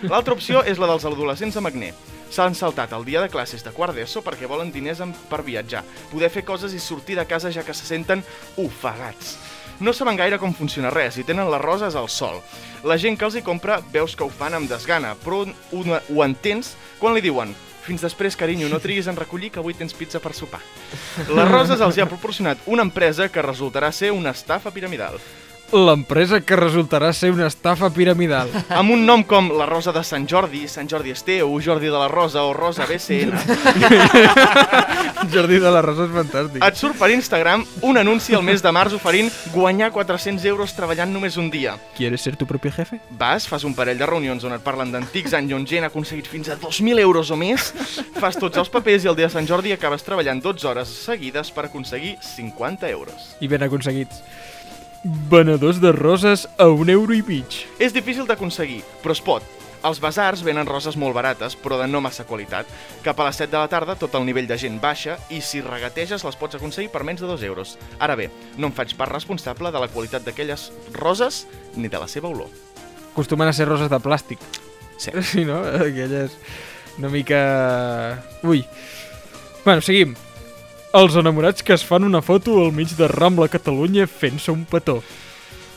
[0.08, 1.92] L'altra opció és la dels adolescents amb acné.
[2.32, 6.32] S'han saltat el dia de classes de quart d'ESO perquè volen diners per viatjar, poder
[6.32, 8.24] fer coses i sortir de casa ja que se senten
[8.56, 9.36] ofegats.
[9.80, 12.42] No saben gaire com funciona res i tenen les roses al sol.
[12.84, 16.24] La gent que els hi compra veus que ho fan amb desgana, però ho, ho
[16.26, 20.20] entens quan li diuen fins després, carinyo, no triguis en recollir que avui tens pizza
[20.22, 20.60] per sopar.
[21.32, 25.16] Les roses els hi ha proporcionat una empresa que resultarà ser una estafa piramidal.
[25.72, 28.48] L'empresa que resultarà ser una estafa piramidal.
[28.74, 32.08] Amb un nom com la Rosa de Sant Jordi, Sant Jordi Esteu, Jordi de la
[32.08, 33.32] Rosa o Rosa BCN,
[35.32, 36.64] Jordi de la Rosa és fantàstic.
[36.64, 41.12] et surt per Instagram un anunci al mes de març oferint guanyar 400 euros treballant
[41.12, 41.76] només un dia.
[41.96, 43.00] ¿Quieres ser tu propio jefe?
[43.18, 46.26] Vas, fas un parell de reunions on et parlen d'antics anys on gent ha aconseguit
[46.26, 47.70] fins a 2.000 euros o més,
[48.18, 51.52] fas tots els papers i el dia de Sant Jordi acabes treballant 12 hores seguides
[51.54, 53.34] per aconseguir 50 euros.
[53.40, 54.22] I ben aconseguits.
[55.02, 57.62] Venedors de roses a un euro i mig.
[57.80, 59.44] És difícil d'aconseguir, però es pot.
[59.80, 62.68] Els basars venen roses molt barates, però de no massa qualitat.
[63.00, 65.62] Cap a les 7 de la tarda tot el nivell de gent baixa i si
[65.64, 67.78] regateges les pots aconseguir per menys de 2 euros.
[67.96, 68.28] Ara bé,
[68.60, 72.52] no em faig part responsable de la qualitat d'aquelles roses ni de la seva olor.
[73.14, 74.42] Acostumen a ser roses de plàstic.
[75.00, 75.16] Sí.
[75.32, 75.62] Sí, no?
[75.64, 76.36] Aquelles
[76.98, 78.22] una mica...
[78.42, 78.66] Ui.
[79.64, 80.12] Bueno, seguim.
[80.90, 84.96] Els enamorats que es fan una foto al mig de Rambla Catalunya fent-se un petó.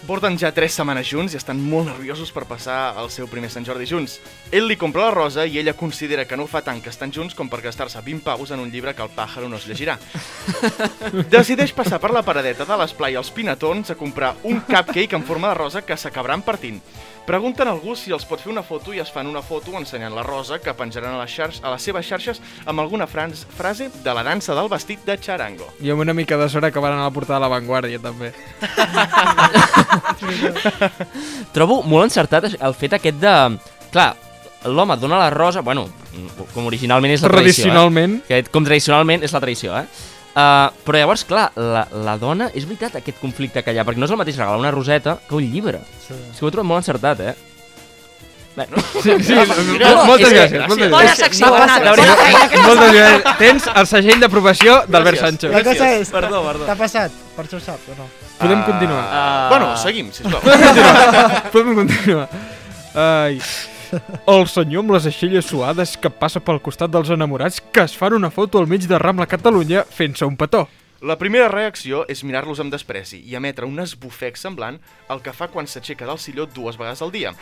[0.07, 3.63] Porten ja 3 setmanes junts i estan molt nerviosos per passar el seu primer Sant
[3.63, 4.17] Jordi junts.
[4.49, 7.37] Ell li compra la rosa i ella considera que no fa tant que estan junts
[7.37, 9.99] com per gastar-se 20 pavos en un llibre que el pàjaro no es llegirà.
[11.37, 15.53] Decideix passar per la paradeta de l'esplai als Pinatons a comprar un cupcake en forma
[15.53, 16.81] de rosa que s'acabaran partint.
[17.23, 20.11] Pregunten a algú si els pot fer una foto i es fan una foto ensenyant
[20.11, 23.87] la rosa que penjaran a les, xarx a les seves xarxes amb alguna frans frase
[24.03, 25.69] de la dansa del vestit de charango.
[25.79, 28.33] I amb una mica de sort acabaran a la portada de la Vanguardia, també.
[31.55, 33.35] Trobo molt encertat el fet aquest de...
[33.93, 34.11] Clar,
[34.67, 35.63] l'home dona la rosa...
[35.63, 35.87] Bueno,
[36.53, 38.27] com originalment és la tradició, Tradicionalment, eh?
[38.27, 39.87] Que, com tradicionalment és la tradició, eh?
[40.33, 42.47] Uh, però llavors, clar, la, la dona...
[42.57, 45.19] És veritat aquest conflicte que hi ha, perquè no és el mateix regalar una roseta
[45.29, 45.81] que un llibre.
[46.07, 46.15] Sí.
[46.31, 47.35] És que ho he trobat molt encertat, eh?
[48.55, 48.81] Bé, no?
[49.03, 50.65] Sí, sí, No, no, moltes que- gràcies.
[50.69, 51.21] Moltes Bona gràcies.
[51.23, 51.77] secció, Bona
[52.65, 53.37] Moltes gràcies.
[53.43, 55.19] Tens el segell d'aprovació d'Albert.
[55.21, 55.49] Sancho.
[55.53, 56.65] La cosa és, Perdó, perdó.
[56.69, 57.11] t'ha passat?
[57.37, 58.09] Per això ho saps o no?
[58.39, 59.03] Podem continuar.
[59.09, 59.47] Ah.
[59.53, 60.41] Bueno, seguim, sisplau.
[61.53, 62.27] Podem continuar.
[62.93, 63.39] Ai.
[64.27, 68.15] El senyor amb les aixelles suades que passa pel costat dels enamorats que es fan
[68.17, 70.67] una foto al mig de Rambla Catalunya fent-se un petó.
[71.03, 74.77] La primera reacció és mirar-los amb despreci i emetre un esbufec semblant
[75.11, 77.33] al que fa quan s'aixeca del silló dues vegades al dia.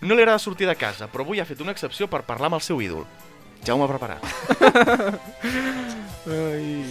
[0.00, 2.56] No li agrada sortir de casa, però avui ha fet una excepció per parlar amb
[2.56, 3.04] el seu ídol.
[3.66, 4.24] Ja ho ha preparat.
[6.38, 6.86] Ai.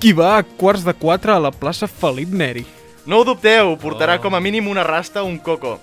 [0.00, 2.64] Qui va a quarts de quatre a la plaça Felip Neri?
[3.04, 5.76] No ho dubteu, portarà com a mínim una rasta o un coco.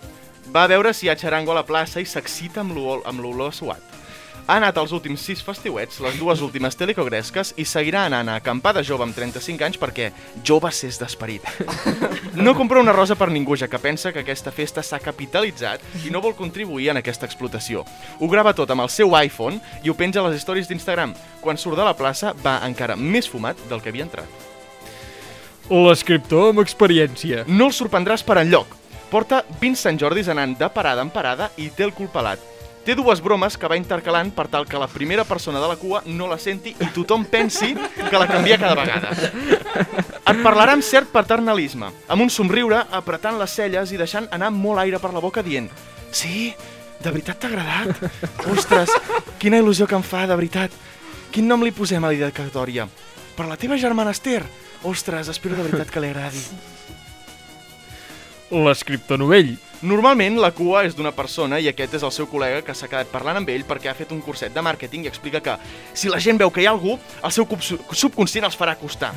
[0.51, 3.53] Va veure si hi ha xarango a la plaça i s'excita amb l'olor amb l'olor
[3.53, 3.93] a suat.
[4.43, 8.73] Ha anat als últims sis festiuets, les dues últimes telecogresques i seguirà anant a acampar
[8.75, 10.09] de jove amb 35 anys perquè
[10.43, 11.47] jove s'és d'esperit.
[12.35, 16.11] No compra una rosa per ningú, ja que pensa que aquesta festa s'ha capitalitzat i
[16.11, 17.85] no vol contribuir en aquesta explotació.
[18.19, 21.15] Ho grava tot amb el seu iPhone i ho penja a les stories d'Instagram.
[21.39, 24.27] Quan surt de la plaça va encara més fumat del que havia entrat.
[25.71, 27.45] L'escriptor amb experiència.
[27.47, 28.82] No el sorprendràs per enlloc.
[29.13, 32.41] Porta 20 Sant Jordis anant de parada en parada i té el cul pelat.
[32.81, 36.01] Té dues bromes que va intercalant per tal que la primera persona de la cua
[36.07, 39.11] no la senti i tothom pensi que la canvia cada vegada.
[39.13, 44.81] Et parlarà amb cert paternalisme, amb un somriure, apretant les celles i deixant anar molt
[44.81, 45.69] aire per la boca dient
[46.09, 46.49] Sí,
[46.97, 48.49] de veritat t'ha agradat?
[48.49, 48.97] Ostres,
[49.37, 50.73] quina il·lusió que em fa, de veritat.
[51.29, 52.89] Quin nom li posem a la dedicatòria?
[53.37, 54.41] Per la teva germana Esther?
[54.89, 56.47] Ostres, espero de veritat que li agradi.
[58.53, 59.55] L'escriptor novell.
[59.83, 63.09] Normalment la cua és d'una persona i aquest és el seu col·lega que s'ha quedat
[63.11, 65.57] parlant amb ell perquè ha fet un curset de màrqueting i explica que
[65.97, 69.11] si la gent veu que hi ha algú, el seu subconscient els farà acostar.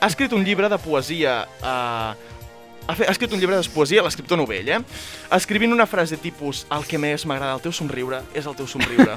[0.00, 1.42] ha escrit un llibre de poesia...
[1.64, 2.30] Eh,
[2.86, 4.80] ha, fet, ha escrit un llibre de poesia, l'escriptor novell, eh?
[5.36, 9.14] Escrivint una frase tipus el que més m'agrada del teu somriure és el teu somriure.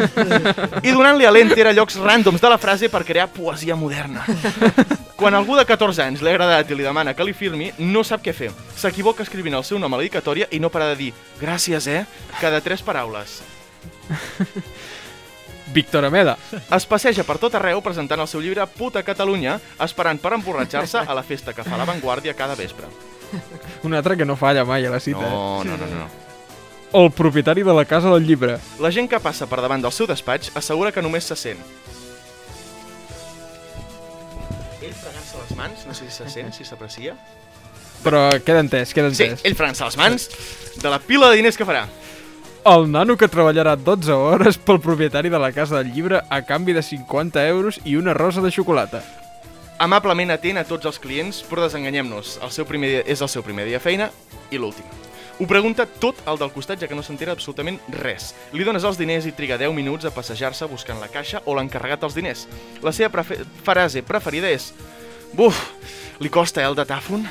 [0.84, 4.26] I donant-li a l'enter a llocs ràndoms de la frase per crear poesia moderna.
[5.16, 8.24] Quan algú de 14 anys l'ha agradat i li demana que li firmi, no sap
[8.26, 8.52] què fer.
[8.76, 12.04] S'equivoca escrivint el seu nom a la dedicatòria i no para de dir gràcies, eh?
[12.42, 13.40] Cada tres paraules.
[15.74, 16.36] Víctor Ameda.
[16.76, 21.18] Es passeja per tot arreu presentant el seu llibre Puta Catalunya, esperant per emborratxar-se a
[21.18, 22.92] la festa que fa l'avantguàrdia cada vespre.
[23.84, 25.20] Un altre que no falla mai a la cita.
[25.20, 25.30] eh?
[25.30, 26.08] No, no, no, no.
[26.96, 28.58] El propietari de la casa del llibre.
[28.80, 31.60] La gent que passa per davant del seu despatx assegura que només se sent.
[34.82, 37.16] Ell fregant-se les mans, no sé si se sent, si s'aprecia.
[38.06, 39.44] Però queda entès, queda Sí, entès.
[39.44, 40.30] ell fregant-se les mans
[40.82, 41.88] de la pila de diners que farà.
[42.66, 46.74] El nano que treballarà 12 hores pel propietari de la casa del llibre a canvi
[46.74, 49.04] de 50 euros i una rosa de xocolata.
[49.78, 52.38] Amablement atén a tots els clients, però desenganyem-nos.
[52.46, 54.08] El seu primer dia és el seu primer dia feina
[54.48, 54.88] i l'últim.
[55.36, 58.30] Ho pregunta tot el del costat, ja que no s'entera absolutament res.
[58.56, 62.06] Li dones els diners i triga 10 minuts a passejar-se buscant la caixa o l'encarregat
[62.06, 62.46] dels diners.
[62.86, 64.72] La seva prefe frase preferida és
[65.36, 65.58] Buf,
[66.24, 67.26] li costa, eh, el datàfon?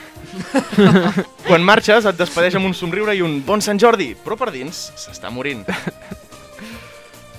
[1.48, 4.90] Quan marxes et despedeix amb un somriure i un bon Sant Jordi, però per dins
[5.00, 5.64] s'està morint.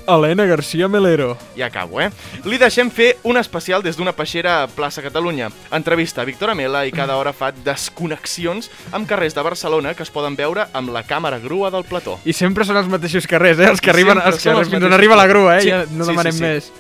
[0.08, 1.38] Helena García Melero.
[1.58, 2.10] Ja acabo, eh?
[2.46, 5.50] Li deixem fer un especial des d'una peixera a plaça Catalunya.
[5.72, 10.12] Entrevista a Víctor Amela i cada hora fa desconnexions amb carrers de Barcelona que es
[10.14, 12.20] poden veure amb la càmera grua del plató.
[12.26, 13.70] I sempre són els mateixos carrers, eh?
[13.70, 15.62] Els que I arriben, els que els fins on arriba la grua, eh?
[15.62, 16.44] Sí, Ja no sí, demanem sí, sí.
[16.44, 16.72] més.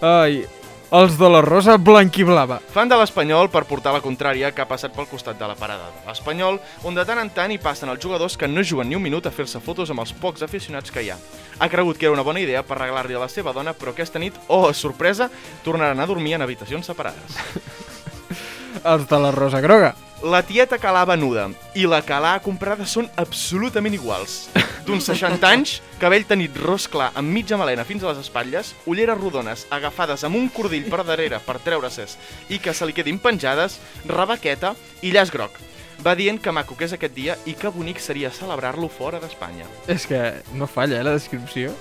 [0.00, 0.44] Ai,
[0.90, 2.58] els de la rosa blanquiblava.
[2.72, 5.90] Fan de l'Espanyol per portar la contrària que ha passat pel costat de la parada
[5.92, 6.56] de l'Espanyol,
[6.88, 9.28] on de tant en tant hi passen els jugadors que no juguen ni un minut
[9.28, 11.18] a fer-se fotos amb els pocs aficionats que hi ha.
[11.58, 14.18] Ha cregut que era una bona idea per regalar-li a la seva dona, però aquesta
[14.18, 15.28] nit, oh, sorpresa,
[15.64, 17.36] tornaran a dormir en habitacions separades.
[18.84, 19.94] Els de la rosa groga.
[20.24, 24.48] La tieta que l'ha venuda i la l'ha comprada són absolutament iguals.
[24.88, 29.18] D'uns 60 anys, cabell tenit ros clar amb mitja melena fins a les espatlles, ulleres
[29.18, 32.14] rodones agafades amb un cordill per darrere per treure-ses
[32.48, 33.76] i que se li quedin penjades,
[34.08, 34.72] rebaqueta
[35.04, 35.60] i llaç groc.
[36.00, 39.68] Va dient que maco que és aquest dia i que bonic seria celebrar-lo fora d'Espanya.
[39.92, 40.22] És que
[40.56, 41.76] no falla, eh, la descripció.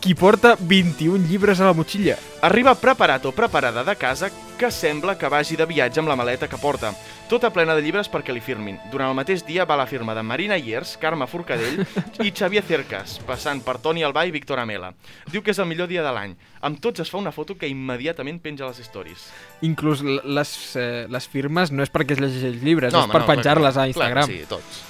[0.00, 2.14] Qui porta 21 llibres a la motxilla.
[2.40, 6.48] Arriba preparat o preparada de casa que sembla que vagi de viatge amb la maleta
[6.48, 6.94] que porta,
[7.28, 8.78] tota plena de llibres perquè li firmin.
[8.88, 11.84] Durant el mateix dia va la firma de Marina Iers, Carme Forcadell
[12.24, 14.94] i Xavier Cercas, passant per Toni Albà i Víctor Amela.
[15.28, 16.32] Diu que és el millor dia de l'any.
[16.64, 19.26] Amb tots es fa una foto que immediatament penja a les stories.
[19.68, 23.26] Inclús les, eh, les firmes no és perquè es llegeix llibres, No, és home, per
[23.26, 24.32] no, penjar-les a Instagram.
[24.32, 24.89] Clar, sí, tots.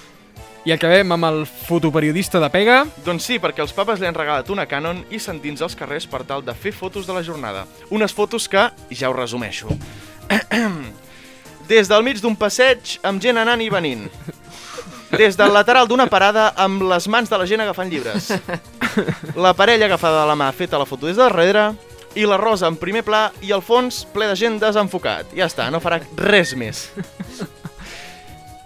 [0.68, 2.82] I acabem amb el fotoperiodista de Pega.
[3.06, 6.20] Doncs sí, perquè els papes li han regalat una Canon i s'endins als carrers per
[6.28, 7.64] tal de fer fotos de la jornada.
[7.88, 9.72] Unes fotos que, ja ho resumeixo,
[11.70, 14.04] des del mig d'un passeig amb gent anant i venint.
[15.16, 18.28] Des del lateral d'una parada amb les mans de la gent agafant llibres.
[19.34, 21.70] La parella agafada de la mà feta la foto des de darrere
[22.18, 25.32] i la rosa en primer pla i al fons ple de gent desenfocat.
[25.34, 26.90] Ja està, no farà res més.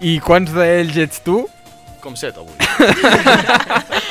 [0.04, 1.44] I quants d'ells ets tu?
[2.05, 2.53] Com set avui.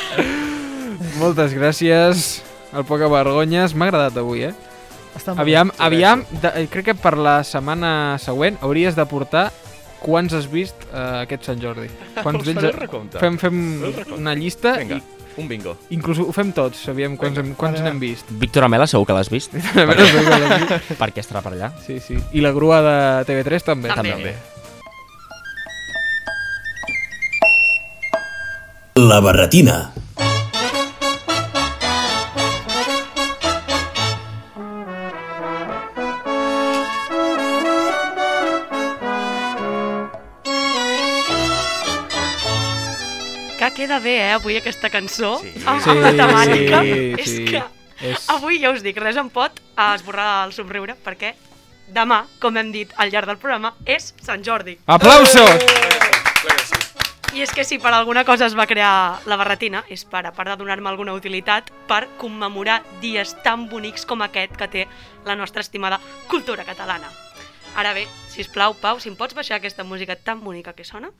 [1.20, 2.40] Moltes gràcies.
[2.74, 3.74] El poca vergonyes.
[3.78, 4.54] M'ha agradat avui, eh?
[5.14, 5.74] Està Aviam, bé.
[5.78, 9.52] aviam, de, eh, crec que per la setmana següent hauries de portar
[10.02, 11.86] quants has vist uh, aquest Sant Jordi.
[12.18, 13.18] Quants el recompte.
[13.22, 13.54] Fem, fem
[14.18, 15.02] una llista Vinga, i
[15.40, 15.76] un bingo.
[15.94, 18.26] inclús ho fem tots, sabíem quants, hem, quants n'hem vist.
[18.42, 20.18] Víctor Amela segur que l'has vist, segur que vist.
[21.00, 21.70] perquè estarà per allà.
[21.86, 22.18] sí, sí.
[22.34, 22.96] I la grua de
[23.30, 23.88] TV3 també.
[23.94, 24.12] També.
[24.18, 24.34] També.
[28.96, 29.92] La barretina.
[43.58, 45.52] Que queda bé, eh, avui aquesta cançó, Sí.
[45.64, 46.80] amb, Sí, amb la temàtica.
[46.82, 47.44] sí, és sí.
[47.46, 47.62] que
[48.02, 48.28] És...
[48.28, 49.52] avui ja us dic, res em pot
[49.94, 51.34] esborrar el somriure, perquè
[51.94, 54.78] demà, com hem dit al llarg del programa, és Sant Jordi.
[54.86, 55.83] Aplausos!
[57.34, 60.30] I és que si per alguna cosa es va crear la barretina, és per, a
[60.30, 64.84] part de donar-me alguna utilitat, per commemorar dies tan bonics com aquest que té
[65.26, 65.98] la nostra estimada
[66.30, 67.10] cultura catalana.
[67.74, 70.86] Ara bé, si us plau, Pau, si em pots baixar aquesta música tan bonica que
[70.86, 71.10] sona,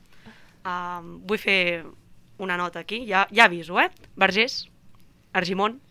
[0.63, 1.83] uh, vull fer
[2.39, 3.89] una nota aquí, ja, ja aviso, eh?
[4.15, 4.69] Vergés,
[5.35, 5.81] Argimon,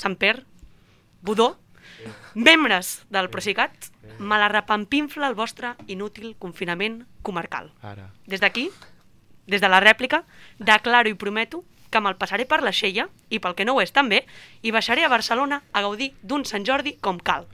[0.00, 0.38] Sant Per,
[1.20, 1.58] Budó,
[2.32, 7.68] membres del Procicat, me la repampinfla el vostre inútil confinament comarcal.
[7.84, 8.08] Ara.
[8.24, 8.70] Des d'aquí,
[9.50, 10.22] des de la rèplica,
[10.58, 13.90] declaro i prometo que me'l passaré per la Xella, i pel que no ho és
[13.92, 14.22] també,
[14.62, 17.48] i baixaré a Barcelona a gaudir d'un Sant Jordi com cal.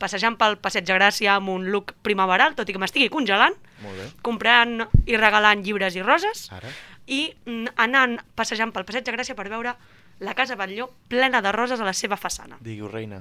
[0.00, 3.54] Passejant pel Passeig de Gràcia amb un look primaveral, tot i que m'estigui congelant,
[3.84, 4.08] Molt bé.
[4.24, 6.72] comprant i regalant llibres i roses, Ara.
[7.06, 9.76] i mm, anant passejant pel Passeig de Gràcia per veure
[10.20, 12.56] la Casa Batlló plena de roses a la seva façana.
[12.60, 13.20] Digui-ho, reina.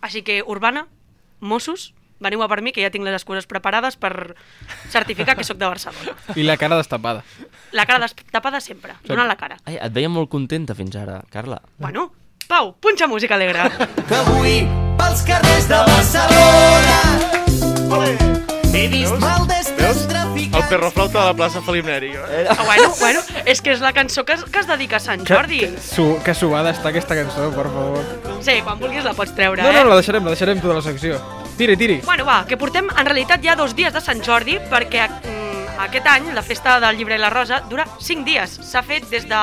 [0.00, 0.86] Així que, Urbana,
[1.40, 4.34] Mossos, veniu a per mi, que ja tinc les excuses preparades per
[4.92, 6.14] certificar que sóc de Barcelona.
[6.36, 7.24] I la cara destapada.
[7.72, 9.56] La cara destapada sempre, donant la cara.
[9.64, 11.60] Ai, et veia molt contenta fins ara, Carla.
[11.78, 12.12] Bueno,
[12.50, 13.62] Pau, punxa música alegre.
[14.08, 14.66] que avui
[14.98, 16.96] pels carrers de Barcelona
[18.72, 20.66] he vist mal d'estres El traficants.
[20.70, 22.12] perroflauta de la plaça Felip Neri.
[22.16, 25.26] Ah, bueno, bueno, és que és la cançó que, es- que es dedica a Sant
[25.26, 25.60] Jordi.
[25.82, 28.04] Su, que suada està aquesta cançó, per favor.
[28.40, 29.74] Sí, quan vulguis la pots treure, No, eh?
[29.82, 31.18] no, la deixarem, la deixarem tota la secció.
[31.60, 32.00] Tiri, tiri.
[32.06, 36.06] Bueno, va, que portem en realitat ja dos dies de Sant Jordi perquè mm, aquest
[36.08, 38.54] any la festa del llibre i la rosa dura 5 dies.
[38.64, 39.40] S'ha fet des de...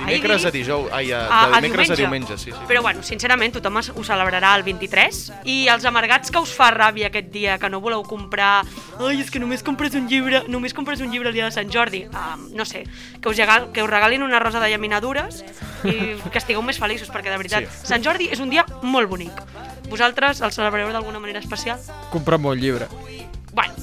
[0.00, 1.92] Dimecres a dijous, ai, a, a, de a dimecres diumenge.
[1.92, 2.66] a diumenge, sí, sí.
[2.68, 6.70] Però bueno, sincerament, tothom es- ho celebrarà el 23 i els amargats que us fa
[6.74, 8.64] ràbia aquest dia, que no voleu comprar...
[8.98, 11.70] Ai, és que només compres un llibre, només compres un llibre el dia de Sant
[11.72, 12.04] Jordi.
[12.10, 12.84] Um, no sé,
[13.20, 15.44] que us, llegal, que us regalin una rosa de llaminadures
[15.84, 17.86] i que estigueu més feliços, perquè de veritat, Sí.
[17.94, 19.32] Sant Jordi és un dia molt bonic.
[19.90, 21.78] Vosaltres el celebrareu d'alguna manera especial?
[22.10, 22.86] Comprar molt llibre.
[23.52, 23.74] Bueno,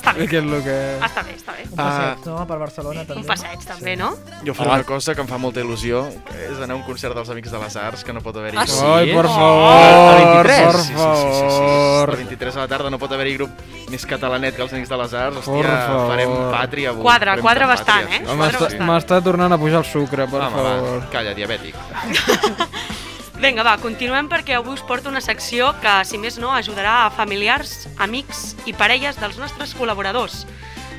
[0.00, 0.26] està bé.
[0.28, 0.76] Que és el que...
[1.06, 1.64] Està bé, està bé.
[1.70, 2.36] Un passeig, no?
[2.46, 3.20] Per Barcelona, també.
[3.22, 4.10] Un passeig, també, no?
[4.46, 7.14] Jo faré una cosa que em fa molta il·lusió, que és anar a un concert
[7.16, 8.58] dels Amics de les Arts, que no pot haver-hi...
[8.60, 8.80] Ah, sí?
[8.84, 9.34] Ai, per Oh!
[9.34, 10.64] favor, El 23?
[10.64, 11.64] per Sí, sí, sí, sí, sí, sí.
[11.64, 12.10] favor.
[12.10, 15.00] El 23 a la tarda no pot haver-hi grup més catalanet que els Amics de
[15.02, 15.44] les Arts.
[15.44, 16.08] Por Hòstia, favor.
[16.10, 17.02] farem pàtria avui.
[17.06, 18.70] Quadra, farem quadra pàtria, bastant, eh?
[18.74, 18.82] sí.
[18.84, 21.00] M'està tornant a pujar el sucre, per Home, favor.
[21.04, 21.74] va, calla, diabètic.
[23.34, 27.10] Vinga, va, continuem perquè avui us porto una secció que, si més no, ajudarà a
[27.10, 30.44] familiars, amics i parelles dels nostres col·laboradors.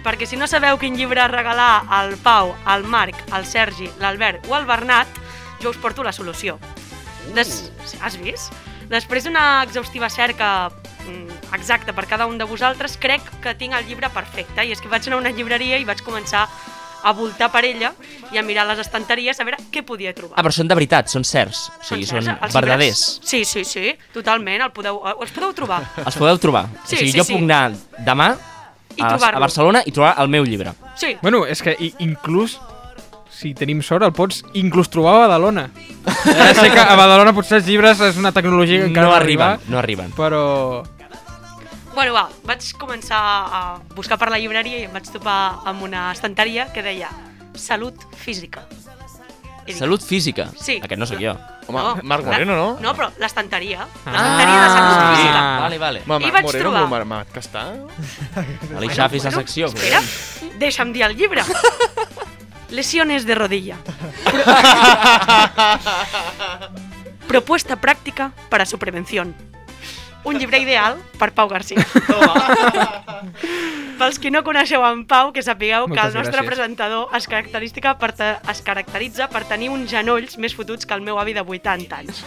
[0.04, 4.58] Perquè si no sabeu quin llibre regalar al Pau, al Marc, al Sergi, l'Albert o
[4.58, 5.08] al Bernat,
[5.64, 6.60] jo us porto la solució.
[7.34, 7.72] Des...
[8.04, 8.52] Has vist?
[8.92, 10.70] Després d'una exhaustiva cerca
[11.08, 14.60] mm, exacta per cada un de vosaltres, crec que tinc el llibre perfecte.
[14.62, 16.50] I és que vaig anar a una llibreria i vaig començar
[17.06, 17.92] a voltar per ella
[18.34, 20.36] i a mirar les estanteries a veure què podia trobar.
[20.40, 21.68] Ah, però són de veritat, són certs.
[21.78, 23.04] O sigui, són certs, els verdaders.
[23.24, 25.84] Sí, sí, sí, totalment, el podeu, els podeu trobar.
[26.04, 26.66] Els podeu trobar.
[26.84, 27.36] Sí, o sigui, sí, jo sí.
[27.38, 27.64] puc anar
[28.08, 28.32] demà
[28.96, 30.74] I a, a Barcelona i trobar el meu llibre.
[30.98, 32.58] Sí, Bueno, és que inclús
[33.36, 35.70] si tenim sort, el pots inclús trobar a Badalona.
[36.26, 39.18] Ja sé que a Badalona potser els llibres és una tecnologia que encara No no
[39.20, 40.14] arriben, arriba, no arriben.
[40.16, 40.42] però...
[41.96, 46.12] bueno, va, vaig començar a buscar per la llibreria i em vaig topar amb una
[46.12, 47.10] estanteria que deia
[47.56, 48.66] Salut física.
[49.66, 50.50] I dic, Salut física.
[50.62, 50.76] Sí.
[50.84, 51.34] Aquest no sóc jo.
[51.68, 52.68] Home, Marc Moreno, no?
[52.84, 53.88] No, però l'estanteria.
[54.06, 55.16] L'estanteria de Salut Ah.
[55.16, 55.42] física.
[55.64, 56.02] Vale, vale.
[56.06, 56.82] Home, I vaig Moreno, trobar.
[56.84, 57.64] el Mar- Marc Castà.
[58.78, 59.66] Ali Xafis la secció.
[59.72, 60.02] Espera,
[60.60, 61.42] deixa'm dir el llibre.
[62.70, 63.78] Lesiones de rodilla.
[67.28, 69.36] Propuesta práctica para su prevención.
[70.26, 71.86] Un llibre ideal per Pau García.
[73.96, 76.50] Pels qui no coneixeu en Pau, que sapigueu que Moltes el nostre gràcies.
[76.50, 81.02] presentador es, característica per te- es caracteritza per tenir uns genolls més fotuts que el
[81.06, 82.20] meu avi de 80 anys.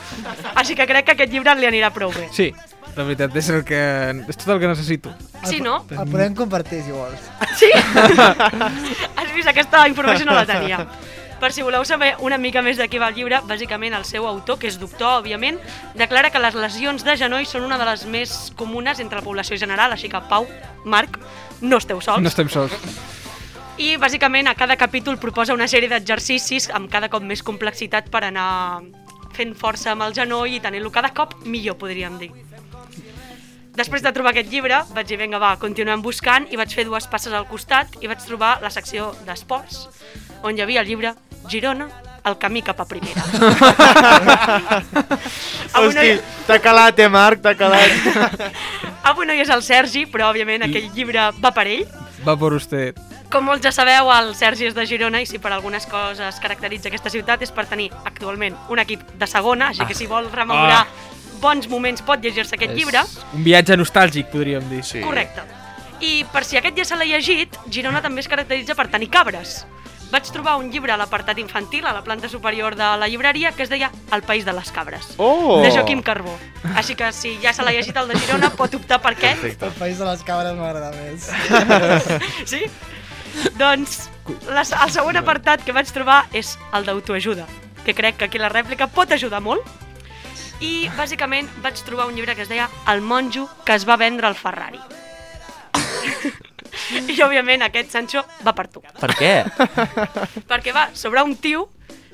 [0.55, 2.29] Així que crec que aquest llibre li anirà prou bé.
[2.33, 2.49] Sí,
[2.97, 3.83] la veritat és, el que,
[4.29, 5.13] és tot el que necessito.
[5.45, 5.83] Sí, no?
[5.91, 7.21] El podem compartir, si vols.
[7.61, 7.69] Sí?
[9.19, 9.49] Has vist?
[9.53, 10.87] Aquesta informació no la tenia.
[11.39, 14.27] Per si voleu saber una mica més de què va el llibre, bàsicament el seu
[14.27, 15.61] autor, que és doctor, òbviament,
[15.95, 19.57] declara que les lesions de genoll són una de les més comunes entre la població
[19.61, 20.49] general, així que Pau,
[20.85, 21.21] Marc,
[21.61, 22.23] no esteu sols.
[22.23, 22.75] No estem sols.
[23.79, 28.25] I bàsicament a cada capítol proposa una sèrie d'exercicis amb cada cop més complexitat per
[28.27, 28.83] anar
[29.39, 32.33] fent força amb el genoll i tenir-lo cada cop millor, podríem dir.
[33.79, 37.07] Després de trobar aquest llibre, vaig dir, vinga, va, continuem buscant i vaig fer dues
[37.07, 39.85] passes al costat i vaig trobar la secció d'esports,
[40.43, 41.15] on hi havia el llibre
[41.49, 41.89] Girona,
[42.29, 43.23] el camí cap a primera.
[45.73, 47.91] avui, no hi, Hosti, t'ha calat, eh, Marc, t'ha calat.
[49.09, 51.87] avui no hi és el Sergi, però òbviament aquell llibre va per ell.
[52.27, 52.99] Va per usted.
[53.33, 56.89] Com molts ja sabeu, el Sergi és de Girona i si per algunes coses caracteritza
[56.89, 60.87] aquesta ciutat és per tenir actualment un equip de segona, així que si vol rememorar
[61.43, 63.05] bons moments pot llegir-se aquest llibre.
[63.37, 64.83] Un viatge nostàlgic, podríem dir.
[64.85, 65.03] Sí.
[65.05, 65.45] Correcte.
[66.01, 69.61] I per si aquest ja se l'ha llegit, Girona també es caracteritza per tenir cabres.
[70.11, 73.63] Vaig trobar un llibre a l'apartat infantil, a la planta superior de la llibreria, que
[73.63, 75.61] es deia El país de les cabres, Oh!
[75.63, 76.33] de Joaquim Carbó.
[76.75, 79.43] Així que si ja se l'ha llegit el de Girona, pot optar per aquest.
[79.43, 79.67] Perfecte.
[79.67, 81.29] El país de les cabres m'agrada més.
[82.53, 82.65] Sí?
[83.61, 84.09] Doncs
[84.49, 87.45] la, el següent apartat que vaig trobar és el d'autoajuda,
[87.85, 89.61] que crec que aquí la rèplica pot ajudar molt.
[90.65, 94.27] I bàsicament vaig trobar un llibre que es deia El monjo que es va vendre
[94.27, 94.81] al Ferrari.
[97.15, 98.83] I òbviament aquest Sancho va per tu.
[99.01, 99.35] Per què?
[100.51, 101.69] Perquè va sobre un tio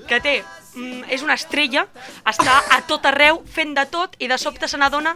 [0.08, 0.42] que té
[0.76, 1.86] mm, és una estrella,
[2.28, 5.14] està a tot arreu fent de tot i de sobte se n'adona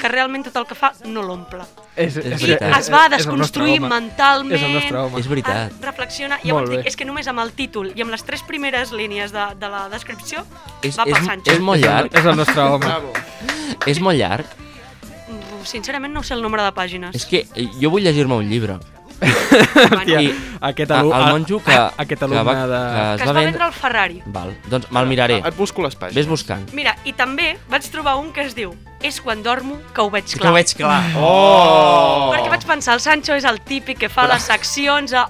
[0.00, 1.60] que realment tot el que fa no l'omple.
[1.94, 2.70] És, És I veritat.
[2.78, 3.90] es va és desconstruir home.
[3.92, 5.20] mentalment, És el nostre home.
[5.20, 5.74] És veritat.
[5.74, 8.42] Ah, reflexiona, i llavors dic, és que només amb el títol i amb les tres
[8.48, 10.40] primeres línies de, de la descripció
[10.80, 11.52] És, va és, Sancho.
[11.52, 12.08] és molt llarg.
[12.16, 12.86] És el nostre home.
[12.86, 13.12] Bravo.
[13.86, 14.46] És molt llarg.
[15.64, 17.14] Sincerament no sé el nombre de pàgines.
[17.16, 18.78] És que eh, jo vull llegir-me un llibre.
[19.24, 22.80] Hòstia, I aquest a- alumne, el monjo que, aquest que, va, de...
[22.80, 24.18] que es que es va vendre al Ferrari.
[24.26, 25.38] Val, doncs me'l miraré.
[25.46, 26.16] Et busco les pàgines.
[26.18, 26.66] Ves buscant.
[26.74, 28.74] Mira, i també vaig trobar un que es diu
[29.04, 30.50] És quan dormo que ho veig Que clar.
[30.50, 31.00] ho veig clar.
[31.20, 32.32] Oh!
[32.34, 35.26] Perquè vaig pensar, el Sancho és el típic que fa les seccions a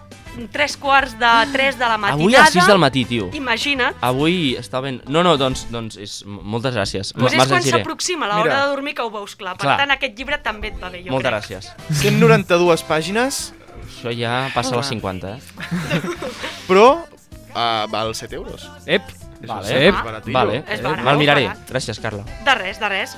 [0.53, 2.21] tres quarts de tres de la matinada.
[2.23, 3.29] Avui a les 6 del matí, tio.
[3.33, 3.97] Imagina't.
[4.05, 5.01] Avui està ben...
[5.09, 6.17] No, no, doncs, doncs és...
[6.27, 7.13] moltes gràcies.
[7.17, 9.57] Doncs és quan s'aproxima l'hora de dormir que ho veus clar.
[9.59, 9.77] Per Clar.
[9.83, 11.63] tant, aquest llibre també et va bé, jo Moltes crec.
[11.63, 11.73] gràcies.
[12.03, 13.43] 192 pàgines,
[13.85, 16.01] Això ja passa les 50, eh?
[16.69, 18.67] però uh, val 7 euros.
[18.87, 19.03] Ep,
[19.45, 19.89] Vale.
[19.89, 19.95] Ep.
[20.33, 20.63] Vale,
[21.05, 21.47] me'l miraré.
[21.51, 21.69] barat.
[21.69, 22.25] Gràcies, Carla.
[22.47, 23.13] De res, de res.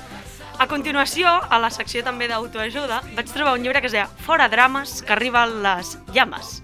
[0.59, 4.49] A continuació, a la secció també d'autoajuda, vaig trobar un llibre que es deia Fora
[4.49, 6.63] drames, que arriben les llames.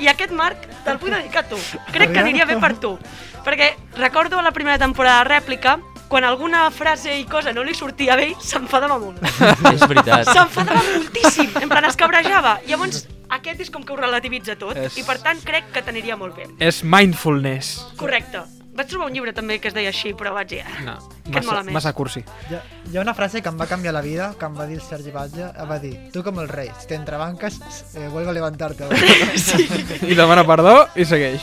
[0.00, 1.56] I aquest, Marc, te'l vull dedicar a tu.
[1.94, 2.98] Crec que aniria bé per tu.
[3.46, 8.14] Perquè recordo la primera temporada de Rèplica quan alguna frase i cosa no li sortia
[8.20, 9.22] bé, s'enfadava molt.
[9.72, 10.28] És veritat.
[10.28, 12.58] S'enfadava moltíssim, en plan es cabrejava.
[12.68, 16.20] Llavors, aquest és com que ho relativitza tot És- i per tant crec que t'aniria
[16.20, 16.46] molt bé.
[16.60, 17.80] És mindfulness.
[17.96, 18.44] Correcte.
[18.76, 20.60] Vaig trobar un llibre també que es deia així, però vaig dir...
[20.62, 20.96] "Ah, No,
[21.32, 22.20] massa, massa cursi.
[22.50, 22.62] Hi ha,
[22.92, 24.82] hi ha una frase que em va canviar la vida, que em va dir el
[24.84, 27.56] Sergi Batlle, em va dir, tu com el rei, si t'entrebanques,
[27.96, 28.84] eh, vuelve a levantarte.
[29.36, 29.66] sí.
[30.06, 31.40] I demana perdó i segueix.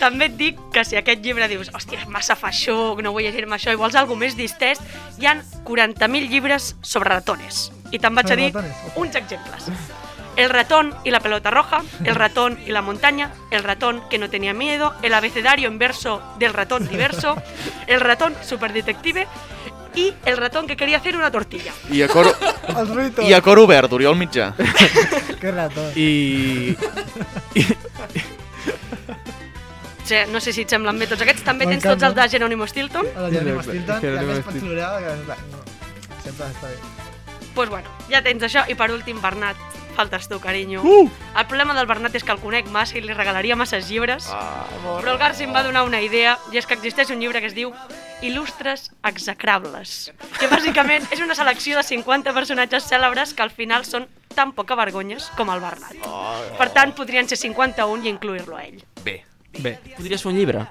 [0.00, 3.54] També et dic que si aquest llibre dius hòstia, és massa feixó, no vull llegir-me
[3.54, 4.80] això, i vols alguna més distès,
[5.20, 7.68] hi han 40.000 llibres sobre ratones.
[7.92, 8.74] I te'n vaig a dir ratones?
[8.96, 9.68] uns exemples.
[10.36, 14.30] El ratón y la pelota roja, el ratón y la montaña, el ratón que no
[14.30, 17.36] tenía miedo, el abecedario en verso del ratón diverso,
[17.86, 19.26] el ratón superdetective
[19.94, 21.72] y el ratón que quería hacer una tortilla.
[21.90, 22.34] I a cor,
[22.68, 23.22] El ruïto.
[23.28, 24.54] i a cor obert, Oriol Mitjà.
[25.38, 25.84] Que rató.
[25.96, 26.76] I...
[30.02, 31.44] O sigui, no sé si et semblen bé tots aquests.
[31.46, 33.06] També tens tots els de Jerónimo Stilton.
[33.06, 37.01] El de Jerónimo Stilton, que a més pots plorar, que sempre està bé.
[37.52, 38.64] Doncs pues bueno, ja tens això.
[38.68, 39.56] I per últim, Bernat,
[39.96, 40.80] faltes tu, carinyo.
[40.80, 41.10] Uh!
[41.36, 44.30] El problema del Bernat és que el conec massa i li regalaria masses llibres.
[44.32, 47.40] Ah, Però el Garci em va donar una idea, i és que existeix un llibre
[47.40, 47.74] que es diu
[48.22, 54.06] Il·lustres execrables, que bàsicament és una selecció de 50 personatges cèlebres que al final són
[54.32, 55.98] tan poca vergonyes com el Bernat.
[56.56, 58.80] Per tant, podrien ser 51 i incluir-lo a ell.
[59.04, 59.18] Bé.
[59.52, 60.62] Bé, Podries fer un llibre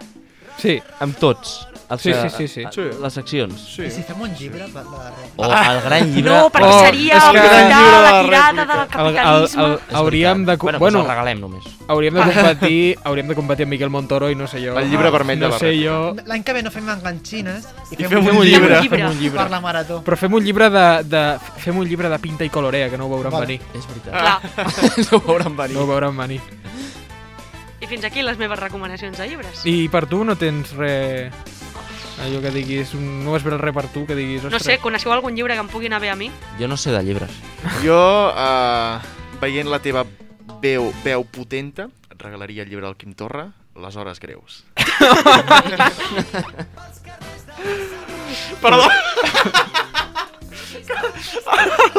[0.57, 0.79] sí.
[0.97, 1.67] amb tots.
[1.92, 2.82] Els, Sí, que- sí, sí, sí.
[3.02, 3.54] Les seccions.
[3.76, 3.82] Sí.
[3.84, 5.28] I si fem un llibre per la darrera?
[5.36, 6.32] O el gran llibre...
[6.32, 9.64] No, perquè Oh, seria aprofitar gran llibre de la la tirada del El, el, capitalisme.
[9.66, 10.56] el, És hauríem de...
[10.56, 11.64] Bueno, Bueno, doncs el regalem només.
[11.92, 14.78] hauríem de competir, hauríem de competir amb Miquel Montoro i no sé jo.
[14.80, 15.98] El llibre vermell de no la sé jo.
[16.26, 18.78] L'any que ve no fem enganxines i fem, fem un Fem llibre.
[18.78, 18.98] un llibre.
[19.04, 19.42] Fem un llibre.
[19.42, 20.02] per la marató.
[20.08, 21.26] Però fem un llibre de, de,
[21.58, 23.46] fem un llibre de pinta i colorea, que no ho veurem Vale.
[23.46, 23.62] venir.
[23.76, 24.16] És veritat.
[24.16, 24.66] Clar.
[25.12, 25.76] no ho veurem venir.
[25.76, 26.42] No ho veurem venir.
[27.82, 29.66] I fins aquí les meves recomanacions de llibres.
[29.66, 31.34] I per tu no tens res...
[32.22, 34.43] Allò que diguis, un- no és res per tu, que diguis...
[34.43, 36.30] No ostres, sé, coneixeu algun llibre que em pugui anar bé a mi?
[36.59, 37.32] Jo no sé de llibres.
[37.82, 37.97] Jo,
[38.30, 38.99] uh,
[39.41, 40.05] veient la teva
[40.61, 43.47] veu, veu potenta, et regalaria el llibre del Quim Torra,
[43.82, 44.65] Les hores greus.
[48.61, 48.88] Perdó!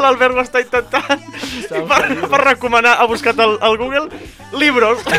[0.03, 1.25] L'Albert ho està intentant i
[1.89, 4.09] per, per recomanar, ha buscat al, al Google
[4.61, 4.99] libros.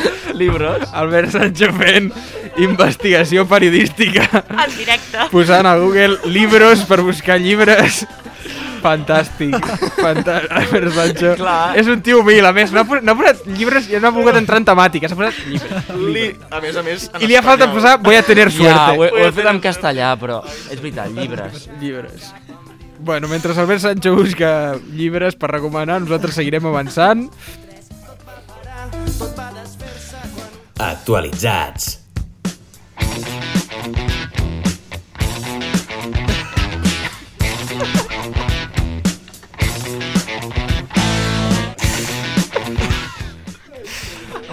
[0.42, 0.88] Libros?
[0.92, 2.10] Albert Sancho fent
[2.58, 5.28] investigació periodística, En directe.
[5.30, 8.06] posant a Google libros per buscar llibres.
[8.82, 9.54] Fantàstic.
[10.00, 10.50] Fantàstic.
[10.58, 11.34] Albert Sancho.
[11.38, 11.76] Clar.
[11.78, 12.72] És un tio humil, a més.
[12.74, 15.06] No ha, posat, no ha posat llibres i no ha volgut entrar en temàtica.
[15.10, 15.92] S'ha posat llibres.
[16.02, 17.76] Li, a més a més, I li ha falta espanyol.
[17.78, 18.96] posar voy a tener Ja, suerte.
[18.98, 20.40] ho, he- ho he fet en castellà, però
[20.70, 21.68] és veritat, llibres.
[21.80, 22.32] Llibres.
[22.98, 27.28] Bueno, mentre Albert Sancho busca llibres per recomanar, nosaltres seguirem avançant.
[30.82, 32.01] Actualitzats.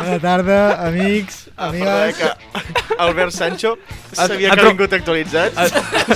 [0.10, 2.18] Bona tarda, amics, Perdona, amigues.
[2.18, 3.78] que Albert Sancho
[4.14, 5.54] sabia ha que ha vingut actualitzat,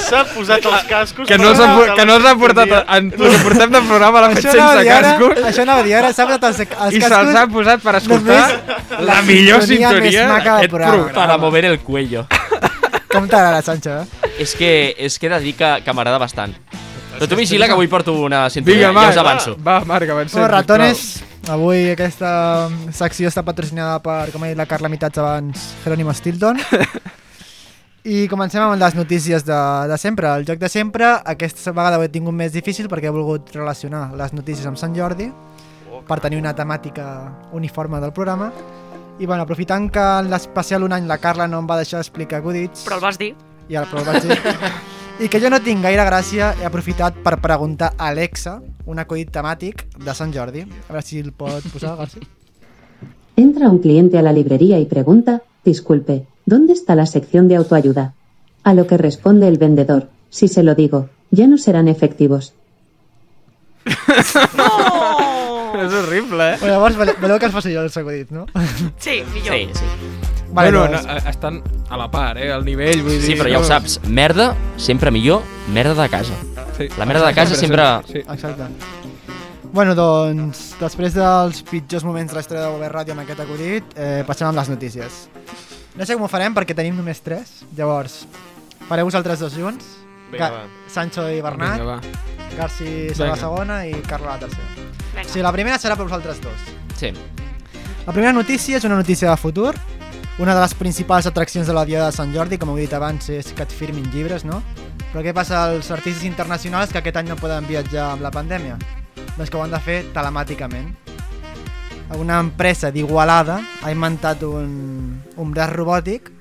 [0.01, 1.27] s'ha posat els cascos...
[1.29, 2.69] Que no per els ha, pu- escoltar que no els ha portat...
[2.73, 5.95] la En el que portem de programa l'ha fet sense cascos això anava a dir
[5.99, 8.41] ara, s'ha posat els, els i cascos se'ls ha posat per escoltar
[9.11, 11.11] la millor sintonia d'aquest programa.
[11.13, 12.25] Para mover el cuello.
[13.13, 14.31] Com t'agrada, Sancho, eh?
[14.41, 16.55] és que, és que he de dir que, que m'agrada bastant.
[17.13, 19.51] Però tu vigila que avui porto una sintonia, Vinga, ja us avanço.
[19.61, 20.47] va, Marc, avancem.
[20.49, 21.12] Ratones,
[21.51, 26.59] avui aquesta secció està patrocinada per, com ha dit la Carla Mitats abans, Jerónimo Stilton.
[28.03, 30.27] I comencem amb les notícies de, de sempre.
[30.35, 34.09] El joc de sempre, aquesta vegada ho he tingut més difícil perquè he volgut relacionar
[34.19, 35.29] les notícies amb Sant Jordi
[36.07, 37.05] per tenir una temàtica
[37.55, 38.51] uniforme del programa.
[39.21, 42.41] I bueno, aprofitant que en l'especial un any la Carla no em va deixar explicar
[42.41, 43.35] acudits, Però el vas dir.
[43.69, 44.39] i ara però el vaig dir.
[45.19, 48.57] I que jo no tinc gaire gràcia, he aprofitat per preguntar a Alexa
[48.89, 50.63] un acudit temàtic de Sant Jordi.
[50.65, 52.23] A veure si el pot posar, Garci.
[53.37, 58.13] Entra un cliente a la librería y pregunta, disculpe, ¿dónde está la sección de autoayuda?
[58.63, 62.53] A lo que responde el vendedor, si se lo digo, ya no serán efectivos.
[64.57, 65.33] Oh!
[65.73, 66.57] És horrible, eh?
[66.59, 68.45] Bueno, llavors, voleu, que els faci jo els acudits, no?
[69.01, 69.57] Sí, millor.
[69.57, 70.32] Sí, sí.
[70.53, 72.51] Vale, bueno, doncs, no, estan a la part, eh?
[72.53, 73.21] Al nivell, vull dir...
[73.25, 75.41] Sí, però ja ho saps, merda, sempre millor,
[75.73, 76.35] merda de casa.
[76.77, 76.87] Sí.
[76.97, 77.83] La merda de casa sempre...
[78.09, 78.19] Sí.
[78.21, 78.67] Exacte.
[79.73, 83.95] Bueno, doncs, després dels pitjors moments de la història de Govern Ràdio amb aquest acudit,
[83.97, 85.23] eh, passem amb les notícies.
[85.97, 88.19] No sé com ho farem perquè tenim només tres, llavors
[88.89, 89.87] fareu vosaltres dos junts,
[90.29, 90.89] Vinga, Ga- va.
[90.89, 92.53] Sancho i Bernat, Vinga, va.
[92.57, 94.69] Garci serà la segona i Carla la tercera.
[94.77, 95.25] Vinga.
[95.25, 96.69] O sigui, la primera serà per vosaltres dos.
[96.99, 97.09] Sí.
[98.05, 99.73] La primera notícia és una notícia de futur
[100.39, 103.27] una de les principals atraccions de la Diada de Sant Jordi, com heu dit abans,
[103.29, 104.63] és que et firmin llibres, no?
[105.11, 108.79] Però què passa als artistes internacionals que aquest any no poden viatjar amb la pandèmia?
[109.35, 110.89] Doncs que ho han de fer telemàticament.
[112.17, 116.31] Una empresa d'Igualada ha inventat un, un braç robòtic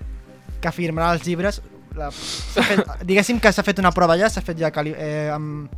[0.62, 1.61] que firmarà els llibres.
[1.97, 5.68] La, fet, diguéssim que s'ha fet una prova ja, s'ha fet ja eh, amb,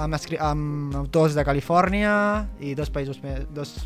[0.00, 2.14] amb, amb autors de Califòrnia
[2.64, 3.76] i dos països més, dos,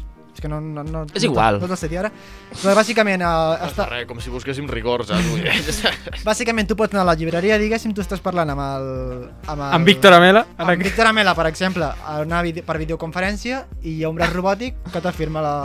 [0.42, 1.60] que no, no, no, És igual.
[1.60, 2.10] No, no, no sé dir ara.
[2.52, 5.22] Però bàsicament, eh, està, Res, com si busquéssim rigors, eh?
[5.22, 8.90] tu, bàsicament tu pots anar a la llibreria, diguéssim, tu estàs parlant amb el...
[9.46, 10.44] Amb, el, Amb Víctor Amela.
[10.58, 14.18] amb aqu- Víctor Amela, per exemple, a una vide per videoconferència i hi ha un
[14.20, 15.56] braç robòtic que te firma, la,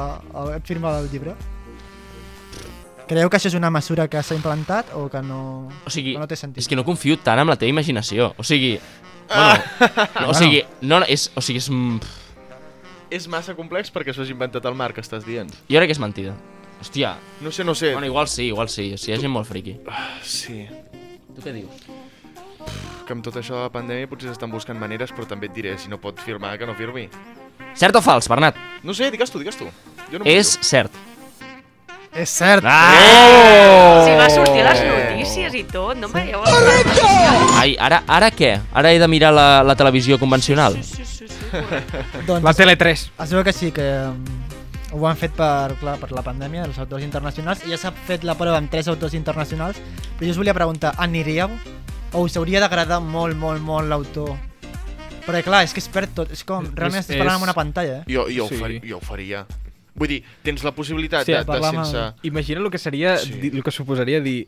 [0.43, 1.33] el- et firma el llibre.
[3.07, 6.19] Creieu que això és una mesura que s'ha implantat o que no, O sigui, que
[6.19, 6.59] no té sentit?
[6.59, 8.33] és que no confio tant en la teva imaginació.
[8.37, 8.73] O sigui...
[9.27, 9.63] Bueno,
[10.21, 11.99] no, o sigui, no, és, o sigui, és, mm,
[13.09, 15.51] És massa complex perquè s'ho has inventat el Marc, estàs dient.
[15.69, 16.35] jo crec que és mentida.
[16.81, 17.93] Hòstia, No sé, no sé.
[17.93, 18.93] bueno, igual sí, igual sí.
[18.93, 19.77] O sigui, hi ha gent molt friqui.
[20.21, 20.67] Sí.
[21.35, 21.87] Tu què dius?
[23.07, 25.77] Que amb tot això de la pandèmia potser s'estan buscant maneres, però també et diré,
[25.79, 27.07] si no pot firmar, que no firmi.
[27.73, 28.55] Cert o fals, Bernat?
[28.83, 29.65] No sé, digues tu, digues tu.
[30.11, 30.91] Jo no És cert.
[32.17, 32.65] És cert.
[32.65, 34.01] Ah!
[34.05, 36.41] Si va sortir a les notícies i tot, no em veieu?
[36.41, 37.11] Correcte!
[37.61, 38.55] Ai, ara, ara què?
[38.73, 40.79] Ara he de mirar la, la televisió convencional?
[40.81, 42.01] Sí, sí, sí, correcte.
[42.25, 43.05] Doncs, La Tele3.
[43.25, 44.23] Es veu que sí, que um,
[44.97, 48.25] ho han fet per, clar, per la pandèmia, els autors internacionals, i ja s'ha fet
[48.25, 49.77] la prova amb tres autors internacionals,
[50.17, 51.53] però jo us volia preguntar, aniríeu?
[52.17, 54.33] O us hauria d'agradar molt, molt, molt l'autor?
[55.27, 57.49] Perquè clar, és que es perd tot, és com, realment És- estàs parlant és- amb
[57.51, 58.03] una pantalla, eh?
[58.09, 58.55] Jo, jo, Sí.
[58.55, 59.45] ho faria, jo ho faria.
[59.97, 62.03] Vull dir, tens la possibilitat Sí, de, de amb sense...
[62.29, 63.49] Imagina lo que sería, Sí.
[63.51, 64.47] lo que suposaría dir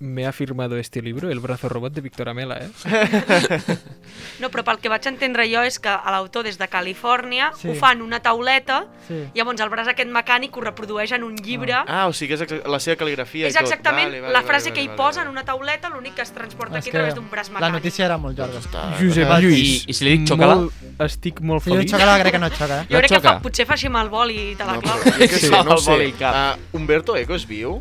[0.00, 2.68] me ha firmado este libro, El brazo robot de Víctor Amela, eh?
[4.40, 7.68] No, però pel que vaig entendre jo és que a l'autor des de Califòrnia Sí.
[7.68, 9.14] ho fan una tauleta Sí.
[9.34, 11.74] i llavors el braç aquest mecànic ho reprodueix en un llibre.
[11.74, 13.66] Ah, o sigui, és exa- la seva cal·ligrafia és i tot.
[13.66, 15.30] exactament Vale, vale, la vale, frase vale, que hi vale, posa en vale.
[15.40, 17.60] una tauleta, l'únic que es transporta És aquí a que través d'un braç mecànic.
[17.60, 18.58] la notícia era molt llarga.
[18.60, 18.86] Està...
[19.00, 19.84] Josep Ah, Lluís.
[19.86, 20.54] i- i si li dic xoca-la?
[20.54, 21.90] molt- Estic molt Si diu feliç.
[21.92, 22.86] xoca-la, crec que no xoca, eh?
[22.90, 25.00] Jo crec que fa, potser fa així amb el boli i te la No, clava.
[25.02, 26.14] però, jo que Sí, sé, no ho el sé.
[26.18, 27.80] Uh, Humberto Eco és viu?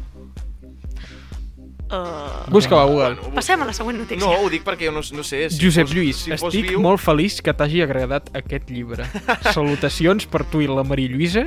[1.88, 3.16] Uh, Busca-ho a Google.
[3.16, 4.20] Bueno, passem a la següent notícia.
[4.20, 5.46] No, ho dic perquè jo no, no sé.
[5.54, 9.08] Si Josep fos, Lluís, si fos estic viu, molt feliç que t'hagi agradat aquest llibre.
[9.56, 11.46] Salutacions per tu i la Maria Lluïsa,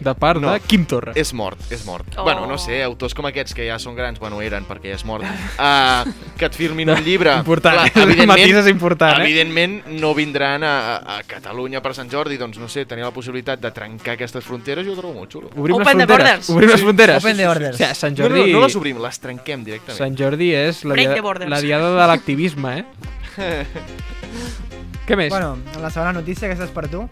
[0.00, 0.52] de part No.
[0.52, 1.12] de Quim Torra.
[1.14, 2.06] És mort, és mort.
[2.16, 2.24] Oh.
[2.24, 5.04] Bueno, no sé, autors com aquests que ja són grans, bueno, eren perquè ja és
[5.08, 6.08] mort, uh,
[6.38, 7.34] que et firmin un llibre.
[7.42, 9.26] Important, el matís és important, eh?
[9.28, 13.60] Evidentment no vindran a, a, Catalunya per Sant Jordi, doncs no sé, tenir la possibilitat
[13.62, 15.50] de trencar aquestes fronteres jo ho trobo molt xulo.
[15.56, 16.48] Obrim Open les the fronteres.
[16.48, 16.50] borders.
[16.56, 17.24] Obrim les fronteres.
[17.24, 17.74] Open the borders.
[17.76, 18.40] O sigui, Sant No, Jordi...
[18.52, 19.98] no, no les obrim, les trenquem directament.
[19.98, 22.84] Sant Jordi és la, dia, la diada de l'activisme, eh?
[25.06, 25.30] Què més?
[25.32, 27.04] Bueno, la segona notícia, aquesta és per tu.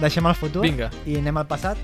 [0.00, 0.90] Deixem el futur Vinga.
[1.06, 1.78] i anem al passat.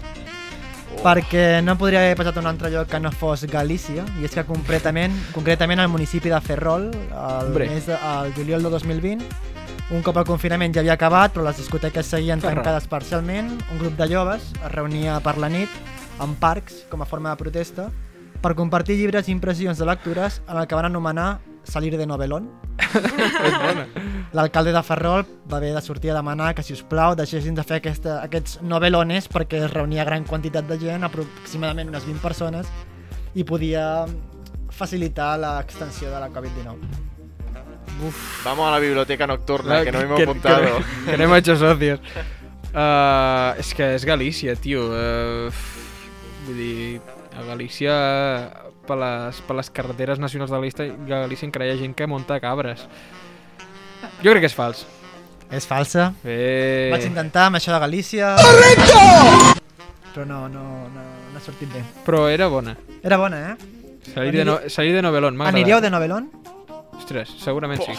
[1.02, 4.34] Perquè no podria haver passat a un altre lloc que no fos Galícia, i és
[4.34, 7.68] que concretament, concretament al municipi de Ferrol, Hombre.
[7.70, 9.28] mes de, al juliol de 2020,
[9.94, 12.62] un cop el confinament ja havia acabat, però les discoteques seguien Ferrol.
[12.62, 15.70] tancades parcialment, un grup de joves es reunia per la nit
[16.20, 17.90] en parcs com a forma de protesta
[18.42, 21.38] per compartir llibres i impressions de lectures en el que van anomenar
[21.68, 22.50] Salir de Novelón.
[24.32, 27.64] L'alcalde de Ferrol va haver de sortir a demanar que, si us plau, deixessin de
[27.64, 32.68] fer aquesta, aquests novelones perquè es reunia gran quantitat de gent, aproximadament unes 20 persones,
[33.34, 34.06] i podia
[34.72, 37.04] facilitar l'extensió de la Covid-19.
[38.44, 40.76] Vamos a la biblioteca nocturna, La- que no hemos apuntado.
[40.78, 42.00] Que, que anem a hecho socios.
[42.68, 44.84] Uh, és que és Galícia, tio.
[44.92, 45.48] Uh,
[46.46, 47.00] vull dir,
[47.34, 47.94] a Galícia,
[48.88, 52.40] per les, per les carreteres nacionals de Galícia, Galícia encara hi ha gent que munta
[52.40, 52.86] cabres.
[54.24, 54.86] Jo crec que és fals.
[55.54, 56.10] És falsa.
[56.24, 56.90] Eh...
[56.92, 58.34] Vaig intentar amb això de Galícia...
[58.40, 59.56] Correcte!
[60.12, 61.84] Però no, no, no, no ha sortit bé.
[62.06, 62.74] Però era bona.
[63.02, 63.56] Era bona, eh?
[64.12, 65.60] Salir de, no, salir de novelón, m'ha agradat.
[65.60, 66.30] Aniríeu de novelón?
[66.96, 67.94] Ostres, segurament sí.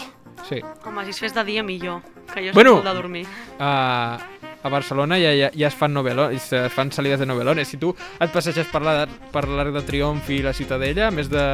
[0.48, 0.58] Sí.
[0.84, 2.02] Home, si es fes de dia millor,
[2.34, 2.80] que jo Bueno.
[2.82, 3.26] de dormir.
[3.58, 4.18] a,
[4.62, 7.68] a Barcelona ja, ja, ja es fan novelones, es fan salides de novelones.
[7.68, 11.44] Si tu et passeges per la- per l'Arc de Triomf i la Ciutadella, més de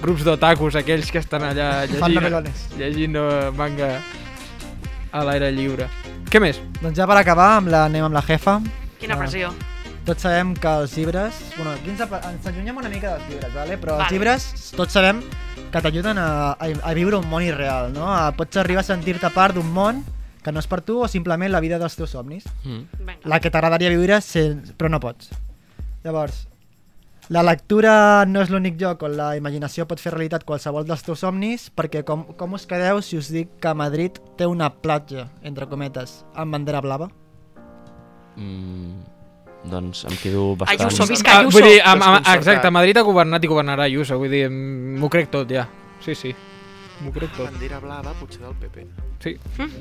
[0.00, 2.66] grups d'otakus, aquells que estan allà Fan llegint, novelones.
[2.78, 3.90] llegint eh, manga
[5.12, 5.88] a l'aire lliure.
[6.30, 6.60] Què més?
[6.80, 8.60] Doncs ja per acabar, amb la, anem amb la jefa.
[9.00, 9.18] Quina Ah.
[9.18, 9.52] pressió.
[10.06, 11.34] Tots sabem que els llibres...
[11.56, 13.76] Bueno, aquí ens, ens allunyem una mica dels llibres, vale?
[13.78, 14.04] però Vale.
[14.04, 15.20] els llibres tots sabem
[15.70, 18.08] que t'ajuden a, a, a viure un món irreal, no?
[18.10, 20.00] A, pots arribar a sentir-te part d'un món
[20.44, 22.46] que no és per tu o simplement la vida dels teus somnis.
[22.64, 23.18] Mm.
[23.28, 24.20] La que t'agradaria viure,
[24.76, 25.30] però no pots.
[26.04, 26.46] Llavors,
[27.30, 31.20] la lectura no és l'únic lloc on la imaginació pot fer realitat qualsevol dels teus
[31.22, 35.68] somnis, perquè com, com us quedeu si us dic que Madrid té una platja, entre
[35.70, 37.10] cometes, amb bandera blava?
[38.36, 38.98] Mm.
[39.70, 40.86] doncs em quedo bastant...
[40.88, 41.58] Ayuso, visca Ah, Ayuso.
[41.58, 45.10] vull dir, amb, amb, exacte, a Madrid ha governat i governarà Ayuso, vull dir, m'ho
[45.12, 45.66] crec tot ja.
[46.00, 46.32] Sí, sí,
[47.04, 47.50] m'ho crec tot.
[47.50, 48.84] Bandera blava, potser del PP.
[49.20, 49.34] Sí,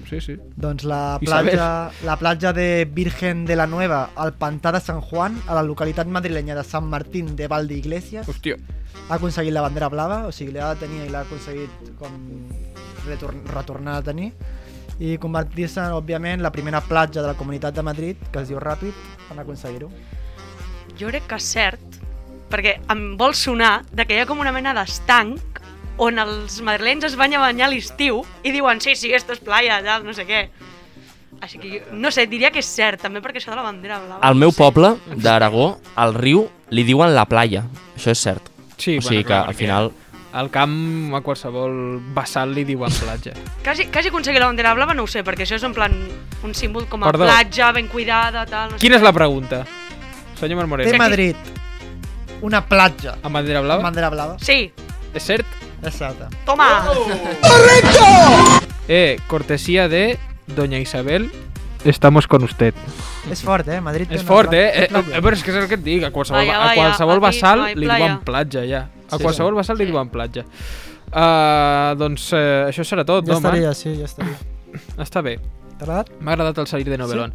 [0.10, 0.36] sí, sí.
[0.60, 1.68] Doncs la platja,
[2.08, 6.08] la platja de Virgen de la Nueva al pantà de Sant Juan, a la localitat
[6.08, 8.58] madrilenya de Sant Martín de Valdeiglesias, Hòstia,
[9.08, 12.18] ha aconseguit la bandera blava, o sigui, l'ha de tenir i l'ha aconseguit com
[13.08, 14.32] retorn, retornar a tenir
[15.00, 18.96] i convertir-se, òbviament, la primera platja de la Comunitat de Madrid, que es diu Ràpid,
[19.32, 19.88] en aconseguir-ho.
[21.00, 22.00] Jo crec que és cert,
[22.52, 25.40] perquè em vol sonar de que hi ha com una mena d'estanc
[26.00, 29.42] on els madrilenys es van a banyar a l'estiu i diuen, sí, sí, esto es
[29.44, 30.46] playa, tal, no sé què.
[31.44, 34.20] Així que, no sé, diria que és cert, també perquè això de la bandera blava...
[34.28, 34.58] Al meu sé.
[34.60, 37.64] poble d'Aragó, al riu, li diuen la playa.
[37.96, 38.50] Això és cert.
[38.78, 39.92] sí, o sigui que clar, al final...
[40.30, 41.72] Al camp, a qualsevol
[42.14, 43.32] vessal li diuen platja.
[43.64, 45.96] Que hagi aconseguit la bandera blava no ho sé, perquè això és en plan
[46.46, 47.26] un símbol com a Perdó.
[47.26, 48.76] platja, ben cuidada, tal...
[48.76, 49.08] No sé Quina és què.
[49.08, 49.64] la pregunta?
[50.40, 50.92] Senyor Marmoreno.
[50.92, 51.36] Té Madrid
[52.46, 53.82] una platja Amb bandera blava?
[53.82, 54.38] amb bandera blava?
[54.40, 54.72] Sí,
[55.14, 55.46] És cert?
[55.92, 56.30] Certa.
[56.46, 56.84] toma!
[58.88, 60.18] Eh, cortesía de
[60.48, 61.32] Doña Isabel,
[61.86, 62.74] estamos con usted.
[63.30, 63.80] És fort, eh?
[63.82, 64.86] Madrid té És una fort, eh?
[64.86, 64.88] eh?
[64.90, 67.22] eh, Però és que és el que et dic, a qualsevol, Vaya, a vaya, qualsevol
[67.26, 67.98] aquí hay li playa.
[68.06, 68.82] diuen platja, ja.
[69.10, 70.46] A Sí, qualsevol vessal li diuen platja.
[71.10, 74.36] Uh, doncs uh, això serà tot, Ja no, estaria, sí, ja estaria.
[75.06, 75.38] Està bé.
[75.78, 76.10] T'ha agradat?
[76.20, 77.34] M'ha agradat el salir de novel·lón.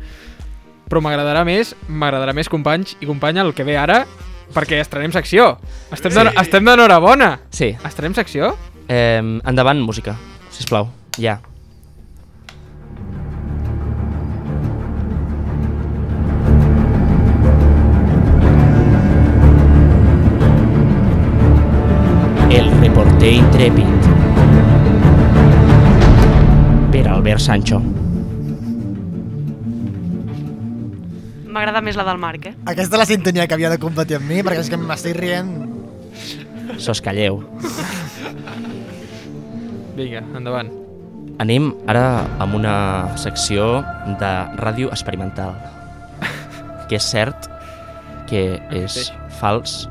[0.90, 4.05] Però m'agradarà més, m'agradarà més, companys i companya, el que ve ara,
[4.53, 5.59] perquè estrenem secció.
[5.92, 6.18] Estem Sí.
[6.18, 7.40] de- estem d'enhorabona.
[7.51, 7.76] Sí.
[7.84, 8.57] Estrenem secció?
[8.88, 10.16] Eh, endavant, música,
[10.51, 10.88] sisplau.
[11.18, 11.40] Ja.
[22.51, 24.09] El reporter intrèpid.
[26.92, 27.80] Per Albert Sancho.
[31.55, 32.55] M'agrada més la del Marc, eh?
[32.66, 35.52] Aquesta és la sintonia que havia de competir amb mi, perquè és que m'estic rient.
[36.82, 37.38] Sos calleu.
[39.94, 40.72] Vinga, endavant.
[41.44, 42.74] Anem ara amb una
[43.22, 43.84] secció
[44.18, 45.55] de ràdio experimental.
[46.90, 47.46] Que és cert
[48.26, 49.84] que és fals,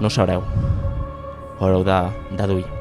[0.00, 0.42] no ho sabreu.
[0.42, 2.00] Ho haureu de
[2.40, 2.73] deduir.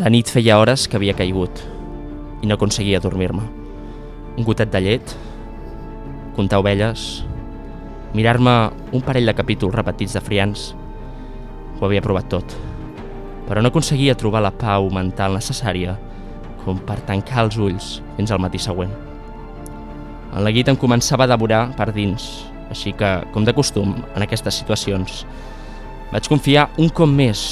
[0.00, 1.58] La nit feia hores que havia caigut
[2.40, 3.42] i no aconseguia dormir-me.
[4.40, 5.10] Un gotet de llet,
[6.38, 7.02] comptar ovelles,
[8.16, 8.54] mirar-me
[8.96, 10.62] un parell de capítols repetits de Frians,
[11.76, 12.54] ho havia provat tot,
[13.44, 15.98] però no aconseguia trobar la pau mental necessària
[16.64, 18.96] com per tancar els ulls fins al matí següent.
[20.32, 22.30] El neguit em començava a devorar per dins,
[22.72, 25.26] així que, com de costum, en aquestes situacions,
[26.08, 27.44] vaig confiar un cop més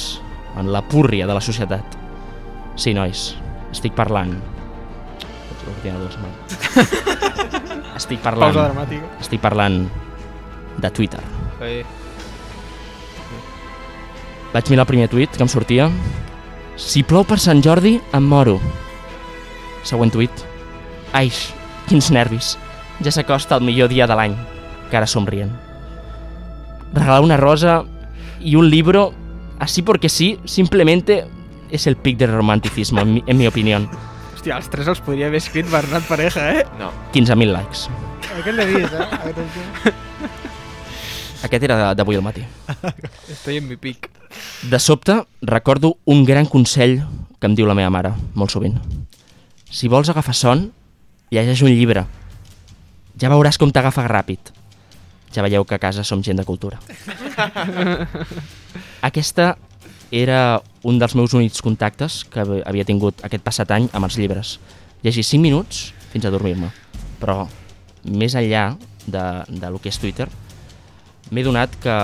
[0.57, 1.98] en la púrria de la societat.
[2.79, 3.33] Sí, nois,
[3.75, 4.31] estic parlant...
[7.99, 8.53] Estic parlant...
[8.53, 9.07] Pausa dramàtica.
[9.19, 9.81] Estic parlant
[10.79, 11.19] de Twitter.
[11.59, 11.83] Eh,
[14.53, 15.89] Vaig mirar el primer tuit que em sortia.
[16.79, 18.55] Si plou per Sant Jordi, em moro.
[19.85, 20.45] Següent tuit.
[21.19, 21.49] Aix,
[21.89, 22.55] quins nervis.
[23.03, 24.37] Ja s'acosta el millor dia de l'any.
[24.89, 25.51] Cara somrient.
[26.95, 27.83] Regalar una rosa
[28.39, 29.11] y un libro,
[29.59, 31.27] así porque sí, simplemente
[31.71, 33.89] es el pic del romanticismo, en mi, en mi opinión.
[34.35, 36.65] hòstia, els tres els podria haver escrit Bernat Pareja, eh?
[36.79, 36.91] No.
[37.13, 37.89] 15.000 likes.
[38.39, 39.93] Aquest l'he vist, eh?
[41.43, 42.43] Aquest era d'avui al matí.
[43.29, 44.09] Estoy en mi pic.
[44.63, 47.01] De sobte, recordo un gran consell
[47.39, 48.79] que em diu la meva mare, molt sovint.
[49.71, 50.69] Si vols agafar son,
[51.31, 52.05] llegeix un llibre.
[53.19, 54.51] Ja veuràs com t'agafa ràpid.
[55.35, 56.79] Ja veieu que a casa som gent de cultura.
[59.09, 59.57] Aquesta
[60.11, 64.17] era un dels meus únics contactes que hav- havia tingut aquest passat any amb els
[64.17, 64.59] llibres.
[65.03, 66.71] Llegir 5 minuts fins a dormir-me.
[67.19, 67.47] Però,
[68.05, 70.27] més enllà de, de lo que és Twitter,
[71.31, 71.95] m'he donat que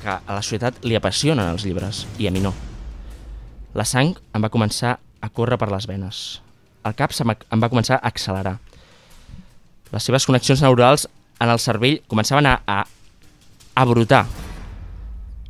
[0.00, 2.54] que a la societat li apassionen els llibres i a mi no.
[3.76, 6.40] La sang em va començar a córrer per les venes.
[6.88, 8.54] El cap se em va començar a accelerar.
[9.92, 11.04] Les seves connexions neurals
[11.38, 12.78] en el cervell començaven a, a,
[13.76, 14.24] a brotar.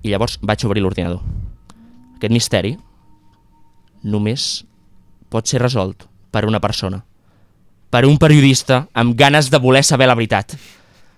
[0.02, 1.20] I llavors vaig obrir l'ordinador.
[2.16, 2.74] Aquest misteri
[4.04, 4.64] només
[5.30, 7.02] pot ser resolt per una persona.
[7.90, 10.54] Per un periodista amb ganes de voler saber la veritat.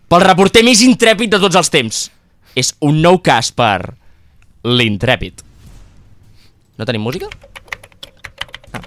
[0.08, 2.02] Pel reporter més intrèpid de tots els temps.
[2.56, 3.94] És un nou cas per
[4.64, 5.40] l'intrèpid.
[6.76, 7.28] No tenim música?
[8.72, 8.82] Ah.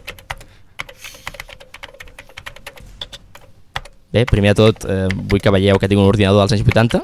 [4.13, 7.01] Bé, primer de tot, eh, vull que veieu que tinc un ordinador dels anys 80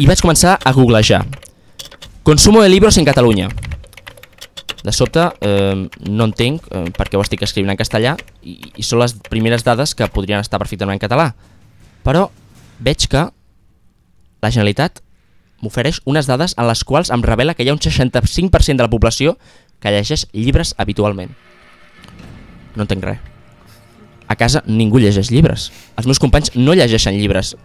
[0.00, 1.24] i vaig començar a googlejar.
[2.22, 3.48] Consumo de libros en Catalunya.
[4.84, 8.84] De sobte, eh, no entenc eh, per què ho estic escrivint en castellà i, i
[8.84, 11.30] són les primeres dades que podrien estar perfectament en català.
[12.04, 12.28] Però
[12.80, 13.26] veig que
[14.40, 15.00] la Generalitat
[15.60, 18.92] m'ofereix unes dades en les quals em revela que hi ha un 65% de la
[18.92, 19.36] població
[19.80, 21.32] que llegeix llibres habitualment.
[22.76, 23.20] No entenc res.
[24.28, 25.70] A casa ningú llegeix llibres.
[25.96, 27.56] Els meus companys no llegeixen llibres.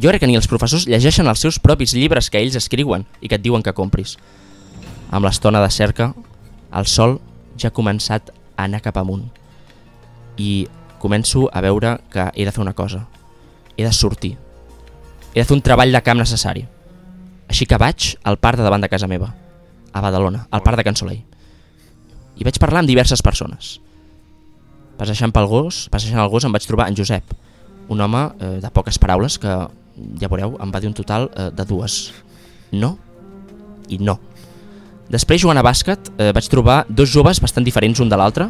[0.00, 3.28] Jo crec que ni els professors llegeixen els seus propis llibres que ells escriuen i
[3.28, 4.16] que et diuen que compris.
[5.12, 6.14] Amb l'estona de cerca,
[6.72, 7.18] el sol
[7.60, 9.26] ja ha començat a anar cap amunt.
[10.40, 10.68] I
[11.02, 13.02] començo a veure que he de fer una cosa.
[13.76, 14.38] He de sortir.
[15.34, 16.64] He de fer un treball de camp necessari.
[17.50, 19.34] Així que vaig al parc de davant de casa meva,
[19.92, 21.26] a Badalona, al parc de Can Soleil.
[22.40, 23.80] I vaig parlar amb diverses persones.
[24.96, 27.34] Passejant pel gos, passejant el gos em vaig trobar en Josep,
[27.90, 29.52] un home eh, de poques paraules que,
[30.20, 32.00] ja veureu, em va dir un total eh, de dues.
[32.72, 32.96] No
[33.90, 34.18] i no.
[35.10, 38.46] Després, jugant a bàsquet, eh, vaig trobar dos joves bastant diferents un de l'altre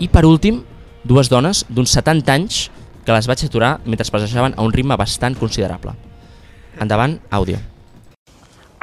[0.00, 0.64] i, per últim,
[1.04, 2.64] dues dones d'uns 70 anys
[3.04, 5.94] que les vaig aturar mentre passejaven a un ritme bastant considerable.
[6.80, 7.60] Endavant, àudio.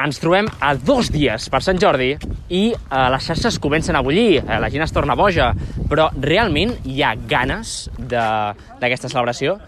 [0.02, 2.14] Ens trobem a dos dies per Sant Jordi
[2.50, 5.52] i eh, les xarxes comencen a bullir, eh, la gent es torna boja,
[5.90, 9.60] però realment hi ha ganes d'aquesta celebració?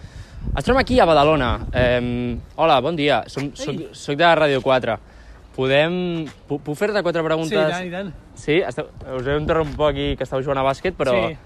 [0.54, 1.66] Ens trobem aquí a Badalona.
[1.74, 4.98] Eh, hola, bon dia, som, soc, soc de Ràdio 4.
[5.56, 5.96] Podem...
[6.50, 7.50] pu- Puc fer-te quatre preguntes?
[7.54, 8.12] Sí, i tant, i tant.
[8.38, 8.56] Sí?
[8.66, 8.88] Esteu,
[9.18, 11.14] us he interromput un poc aquí que esteu jugant a bàsquet, però...
[11.14, 11.38] Sí.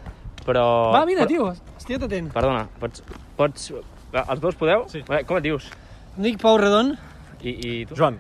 [0.47, 0.63] Però...
[0.95, 2.29] Va, vine, però- tio, estic atent.
[2.35, 3.03] Perdona, pots...
[3.39, 3.69] pots...
[4.17, 4.85] Els dos podeu?
[4.91, 5.01] Sí.
[5.07, 5.67] Com et dius?
[6.17, 6.93] Em dic Pau Redon.
[7.43, 7.95] I, i tu?
[7.99, 8.19] Joan.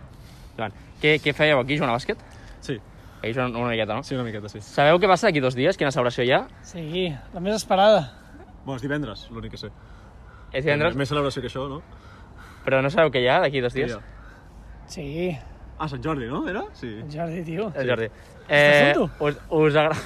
[0.57, 0.75] Joan.
[1.01, 2.19] Què, què fèieu aquí, jugant a bàsquet?
[2.63, 2.75] Sí.
[3.21, 4.03] Aquí jugant una miqueta, no?
[4.07, 4.59] Sí, una miqueta, sí.
[4.63, 5.79] Sabeu què passa d'aquí dos dies?
[5.79, 6.41] Quina celebració hi ha?
[6.67, 8.03] Sí, la més esperada.
[8.65, 9.71] Bueno, és divendres, l'únic que sé.
[10.53, 10.95] És divendres?
[10.95, 11.81] Més celebració que això, no?
[12.65, 13.95] Però no sabeu què hi ha d'aquí dos dies?
[14.91, 15.07] Sí.
[15.77, 16.41] Ah, Sant Jordi, no?
[16.49, 16.63] Era?
[16.75, 16.89] Sí.
[17.13, 17.71] Jordi, tio.
[17.75, 18.07] El Jordi.
[18.49, 19.99] Eh, us, us agrada...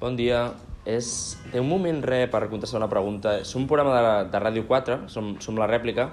[0.00, 0.44] Bon dia.
[0.88, 1.38] És...
[1.52, 3.40] Té un moment re per contestar una pregunta.
[3.48, 6.10] Som un programa de, de Ràdio 4, som, som la rèplica,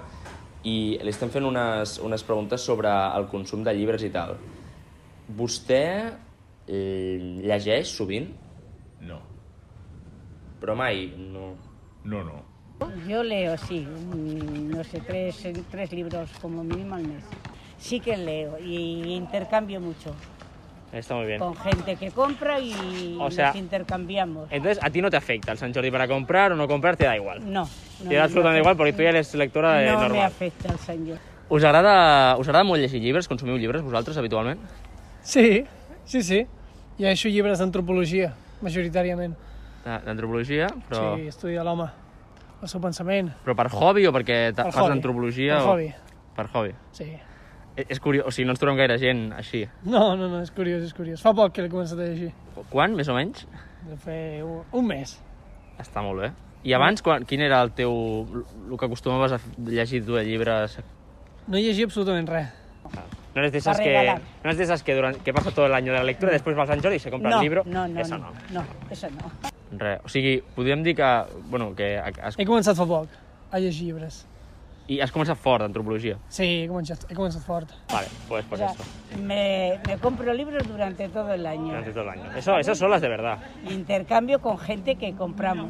[0.68, 4.36] i li estem fent unes, unes preguntes sobre el consum de llibres i tal.
[5.38, 5.84] Vostè
[6.66, 8.28] eh, llegeix sovint?
[9.08, 9.20] No.
[10.60, 11.06] Però mai?
[11.16, 11.52] No.
[12.08, 12.42] No, no.
[13.08, 17.24] Yo leo, sí, mm, no sé, tres, tres libros como mínimo al mes.
[17.78, 20.14] Sí que leo y intercambio mucho
[20.92, 21.38] Está muy bien.
[21.38, 24.48] con gente que compra y O sea, nos intercambiamos.
[24.50, 27.04] Entonces, a ti no te afecta el San Jordi para comprar o no comprar, te
[27.04, 27.40] da igual.
[27.52, 27.68] No.
[27.98, 30.22] Te no da me absolutamente igual porque tú ya eres lectora de No me normal.
[30.26, 31.20] afecta el Sant Jordi.
[31.50, 33.26] Us agrada, us agrada molt llegir llibres?
[33.26, 34.60] Consumiu llibres vosaltres habitualment?
[35.22, 35.64] Sí,
[36.04, 36.46] sí, sí.
[36.98, 39.34] Llegeixo llibres d'antropologia, majoritàriament.
[39.84, 41.16] De- D'antropologia, però...
[41.16, 41.86] Sí, estudia l'home,
[42.62, 43.30] el seu pensament.
[43.44, 44.96] Però per hobby o perquè Per fas hobby.
[44.98, 45.58] antropologia?
[45.58, 45.72] Per o...
[45.72, 45.88] hobby.
[46.36, 46.74] Per hobby.
[46.96, 47.08] Sí.
[47.78, 49.64] És, és curiós, o sigui, no ens trobem gaire gent així.
[49.86, 51.22] No, no, no, és curiós, és curiós.
[51.22, 52.32] Fa poc que l'he començat a llegir.
[52.72, 53.46] Quan, més o menys?
[53.86, 55.14] De fer un, un mes.
[55.78, 56.32] Està molt bé.
[56.66, 57.92] I abans, quan, quin era el teu...
[58.68, 59.38] el que acostumaves a
[59.68, 60.80] llegir tu de llibres?
[61.46, 62.48] No llegia absolutament res.
[63.34, 65.74] No eres de esas que, no eres de esas que, durante, que pasa todo el
[65.74, 67.62] año de la lectura, después va al San Jordi y se compra no, el libro.
[67.66, 68.62] No, no, Eso no, no.
[68.62, 69.30] no, eso no.
[69.72, 70.00] Res.
[70.04, 71.08] O sigui, podríem dir que...
[71.50, 73.08] Bueno, que has, He començat fa poc
[73.52, 74.24] a llegir llibres.
[74.88, 76.14] i has començat fort d'antropologia.
[76.32, 77.68] Sí, he començat, he començat fort.
[77.92, 79.20] Vale, pues, pues O sea, eso.
[79.20, 81.66] me, me compro libros durante todo el año.
[81.66, 82.32] Durante todo el año.
[82.34, 83.36] Eso, eso son las de verdad.
[83.68, 85.68] Intercambio con gente que compramos,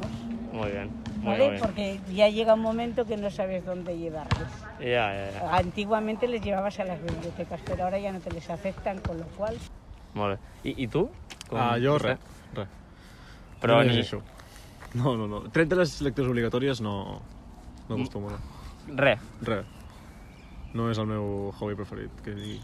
[0.53, 0.91] Muy bien.
[1.17, 1.39] Muy, ¿vale?
[1.45, 1.61] muy bien.
[1.61, 4.49] Porque ya llega un momento que no sabes dónde llevarlos.
[4.79, 5.57] Ya, ya, ya.
[5.57, 9.25] Antiguamente les llevabas a las bibliotecas, pero ahora ya no te les aceptan, con lo
[9.37, 9.57] cual...
[10.15, 10.71] Molt bé.
[10.71, 11.09] I, i tu?
[11.51, 12.15] Com Ah, jo vostè?
[12.15, 12.19] res,
[12.55, 12.69] res.
[13.61, 14.23] Però no ni- llegeixo.
[14.95, 15.41] No, no, no.
[15.53, 17.21] Tret de les lectures obligatòries no,
[17.89, 18.01] no Mm.
[18.01, 18.39] acostumo, no.
[18.97, 19.19] Res.
[19.43, 19.67] Res.
[20.75, 22.61] No és el meu hobby preferit, que digui.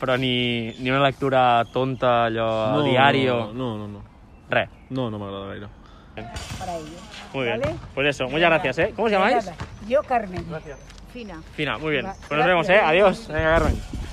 [0.00, 3.52] Però ni, ni una lectura tonta, allò, no, diario...
[3.54, 4.02] No, no, no.
[4.50, 4.68] Res.
[4.90, 5.68] No, no m'agrada gaire.
[6.58, 7.00] Para ellos.
[7.32, 7.60] Muy bien.
[7.60, 7.74] ¿Vale?
[7.94, 8.92] Pues eso, muchas gracias, ¿eh?
[8.94, 9.50] ¿Cómo os llamáis?
[9.88, 10.44] Yo, Carmen.
[11.12, 11.40] Fina.
[11.54, 12.06] Fina, muy bien.
[12.28, 12.72] Pues nos vemos, ¿eh?
[12.74, 12.90] gracias.
[12.90, 13.28] Adiós.
[13.28, 14.03] Vinga, Carmen.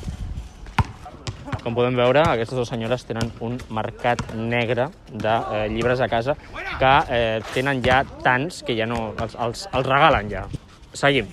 [1.62, 6.36] Com podem veure, aquestes dues senyores tenen un mercat negre de eh, llibres a casa
[6.80, 9.12] que eh, tenen ja tants que ja no...
[9.22, 10.46] els, els, els regalen ja.
[10.98, 11.30] Seguim.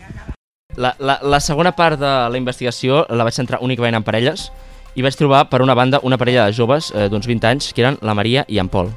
[0.79, 4.51] La, la, la segona part de la investigació la vaig centrar únicament en parelles
[4.99, 7.85] i vaig trobar, per una banda, una parella de joves eh, d'uns 20 anys, que
[7.85, 8.91] eren la Maria i en Pol.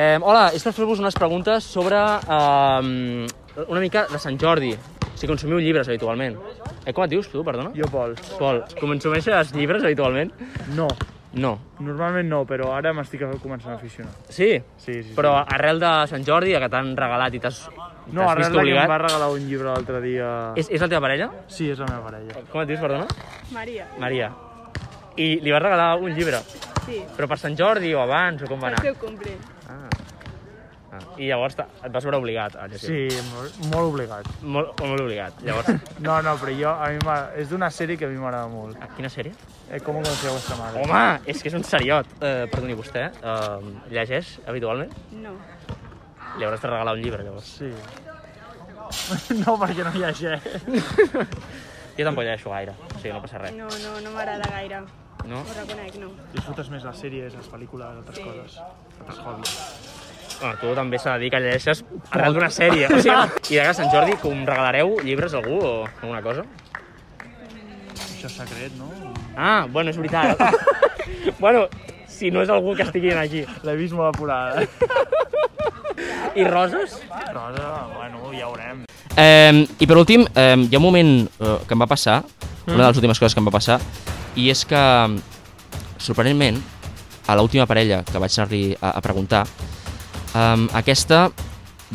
[0.00, 4.72] Eh, hola, és per fer-vos unes preguntes sobre eh, una mica de Sant Jordi.
[5.20, 6.38] Si consumiu llibres habitualment.
[6.86, 7.74] Eh, com et dius tu, perdona?
[7.76, 8.14] Jo, Pol.
[8.38, 10.32] Pol, consumeixes llibres habitualment?
[10.72, 10.86] No.
[11.36, 11.52] No.
[11.78, 14.10] Normalment no, però ara m'estic començant a aficionar.
[14.32, 14.48] Sí?
[14.80, 15.14] Sí, sí, sí.
[15.18, 17.60] Però arrel de Sant Jordi, que t'han regalat i t'has
[18.10, 20.30] No, arrel de que em va regalar un llibre l'altre dia...
[20.58, 21.28] És, és la teva parella?
[21.52, 22.40] Sí, és la meva parella.
[22.50, 23.06] Com et dius, perdona?
[23.54, 23.86] Maria.
[24.02, 24.32] Maria.
[25.20, 26.40] I li vas regalar un llibre.
[26.88, 27.04] Sí.
[27.14, 28.88] Però per Sant Jordi o abans, o com va El anar?
[28.88, 29.36] seu cumple.
[29.68, 29.84] Ah.
[30.92, 31.00] Ah.
[31.18, 33.08] I llavors et vas veure obligat a llegir.
[33.10, 34.28] Sí, molt, molt obligat.
[34.42, 35.40] Molt, molt obligat.
[35.46, 35.70] Llavors,
[36.06, 36.98] No, no, però jo, a mi
[37.42, 38.76] és d'una sèrie que a mi m'agrada molt.
[38.96, 39.32] quina sèrie?
[39.70, 40.82] Eh, com conoceu vuestra madre?
[40.82, 42.06] home, és que és un seriot.
[42.20, 44.92] Eh, perdoni, vostè eh, llegeix habitualment?
[45.12, 45.36] No.
[46.38, 47.56] Li hauràs de regalar un llibre, llavors.
[47.60, 47.70] Sí.
[49.44, 50.42] No, perquè no llegeix.
[51.98, 53.52] Jo tampoc llegeixo gaire, o sigui, no passa res.
[53.54, 54.78] No, no, no m'agrada gaire.
[55.28, 55.42] No?
[55.44, 56.08] Ho reconec, no.
[56.32, 58.24] Disfrutes més les sèries, les pel·lícules, altres Sí.
[58.24, 58.54] coses,
[59.02, 59.52] altres hobbies.
[60.40, 62.88] Bueno, tu també s'ha de dir que llegeixes arrel d'una sèrie.
[62.88, 63.14] O sigui,
[63.52, 65.72] I de cara a Sant Jordi, com regalareu llibres a algú o
[66.02, 66.46] alguna cosa?
[68.00, 68.88] Això és secret, no?
[69.36, 70.40] Ah, bueno, és veritat.
[71.44, 71.66] bueno,
[72.08, 73.44] si no és algú que estigui aquí.
[73.64, 74.64] L'he vist molt apurada.
[76.40, 77.00] I roses?
[77.34, 78.84] Rosa, bueno, ja ho veurem.
[79.16, 82.22] Eh, I per últim, eh, hi ha un moment eh, que em va passar,
[82.66, 82.74] Mm.
[82.74, 83.80] una de les últimes coses que em va passar,
[84.36, 84.80] i és que,
[85.98, 86.58] sorprenentment,
[87.26, 89.46] a l'última parella que vaig anar-li a, a preguntar,
[90.34, 91.30] eh, aquesta,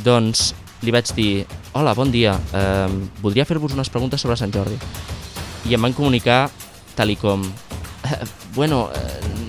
[0.03, 2.87] doncs, li vaig dir Hola, bon dia, eh,
[3.21, 4.77] voldria fer-vos unes preguntes sobre Sant Jordi.
[5.67, 6.49] I em van comunicar
[6.95, 8.25] tal i com "Eh,
[8.55, 8.99] Bueno, eh,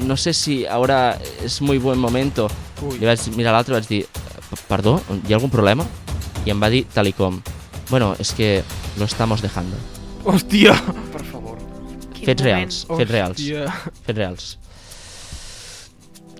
[0.04, 2.48] no sé si ahora es muy buen momento.
[2.82, 2.98] Ui.
[2.98, 4.06] Li vaig mirar l'altre i vaig dir
[4.50, 5.84] "P- Perdó, hi ha algun problema?
[6.44, 7.40] I em va dir tal i com
[7.90, 8.64] Bueno, es que
[8.98, 9.76] lo estamos dejando.
[10.24, 10.74] Hòstia!
[11.12, 11.56] Per favor.
[12.24, 13.38] Fets reals, fets reals.
[13.38, 13.72] Hòstia.
[14.04, 14.58] Fets reals.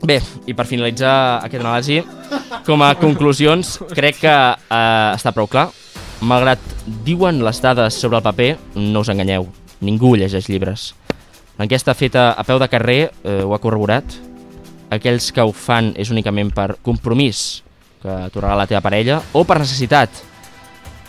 [0.05, 2.03] Bé, i per finalitzar aquest anàlisi,
[2.67, 5.71] com a conclusions, crec que eh, està prou clar.
[6.21, 6.61] Malgrat
[7.05, 9.49] diuen les dades sobre el paper, no us enganyeu,
[9.81, 10.91] ningú llegeix llibres.
[11.57, 14.19] L'enquesta feta a peu de carrer eh, ho ha corroborat.
[14.93, 17.63] Aquells que ho fan és únicament per compromís
[18.03, 20.21] que regala la teva parella o per necessitat,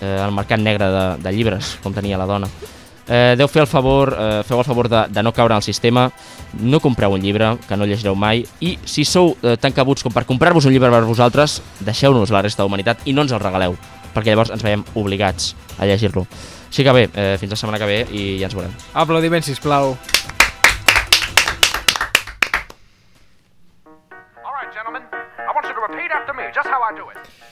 [0.02, 2.50] eh, el mercat negre de, de llibres, com tenia la dona.
[3.08, 5.64] Eh, deu fer el favor, eh, feu el favor de, de no caure en el
[5.64, 6.10] sistema,
[6.60, 10.12] no compreu un llibre que no llegireu mai i si sou eh, tan cabuts com
[10.12, 13.40] per comprar-vos un llibre per vosaltres, deixeu-nos la resta de humanitat i no ens el
[13.40, 13.78] regaleu,
[14.12, 16.28] perquè llavors ens veiem obligats a llegir-lo.
[16.68, 18.76] Així que bé, eh, fins la setmana que ve i ja ens veurem.
[18.94, 19.96] Aplaudiments, sisplau.
[24.44, 25.04] All right, gentlemen.
[25.40, 27.47] I want you to repeat after me, just how I do it.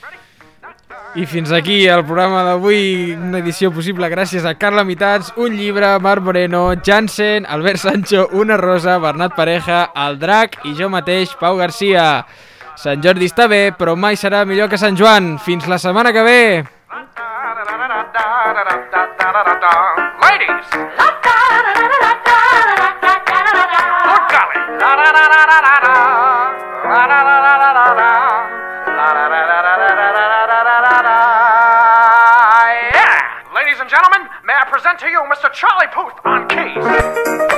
[1.15, 5.93] I fins aquí el programa d'avui, una edició possible gràcies a Carla Mitats, un llibre,
[6.03, 11.55] Marc Moreno, Jansen, Albert Sancho, una rosa, Bernat Pareja, el Drac i jo mateix, Pau
[11.55, 12.25] Garcia.
[12.75, 15.37] Sant Jordi està bé, però mai serà millor que Sant Joan.
[15.39, 16.65] Fins la setmana que ve!
[20.19, 20.67] Ladies!
[20.99, 21.75] Good golly!
[34.97, 35.51] to you, Mr.
[35.51, 37.54] Charlie Puth on keys.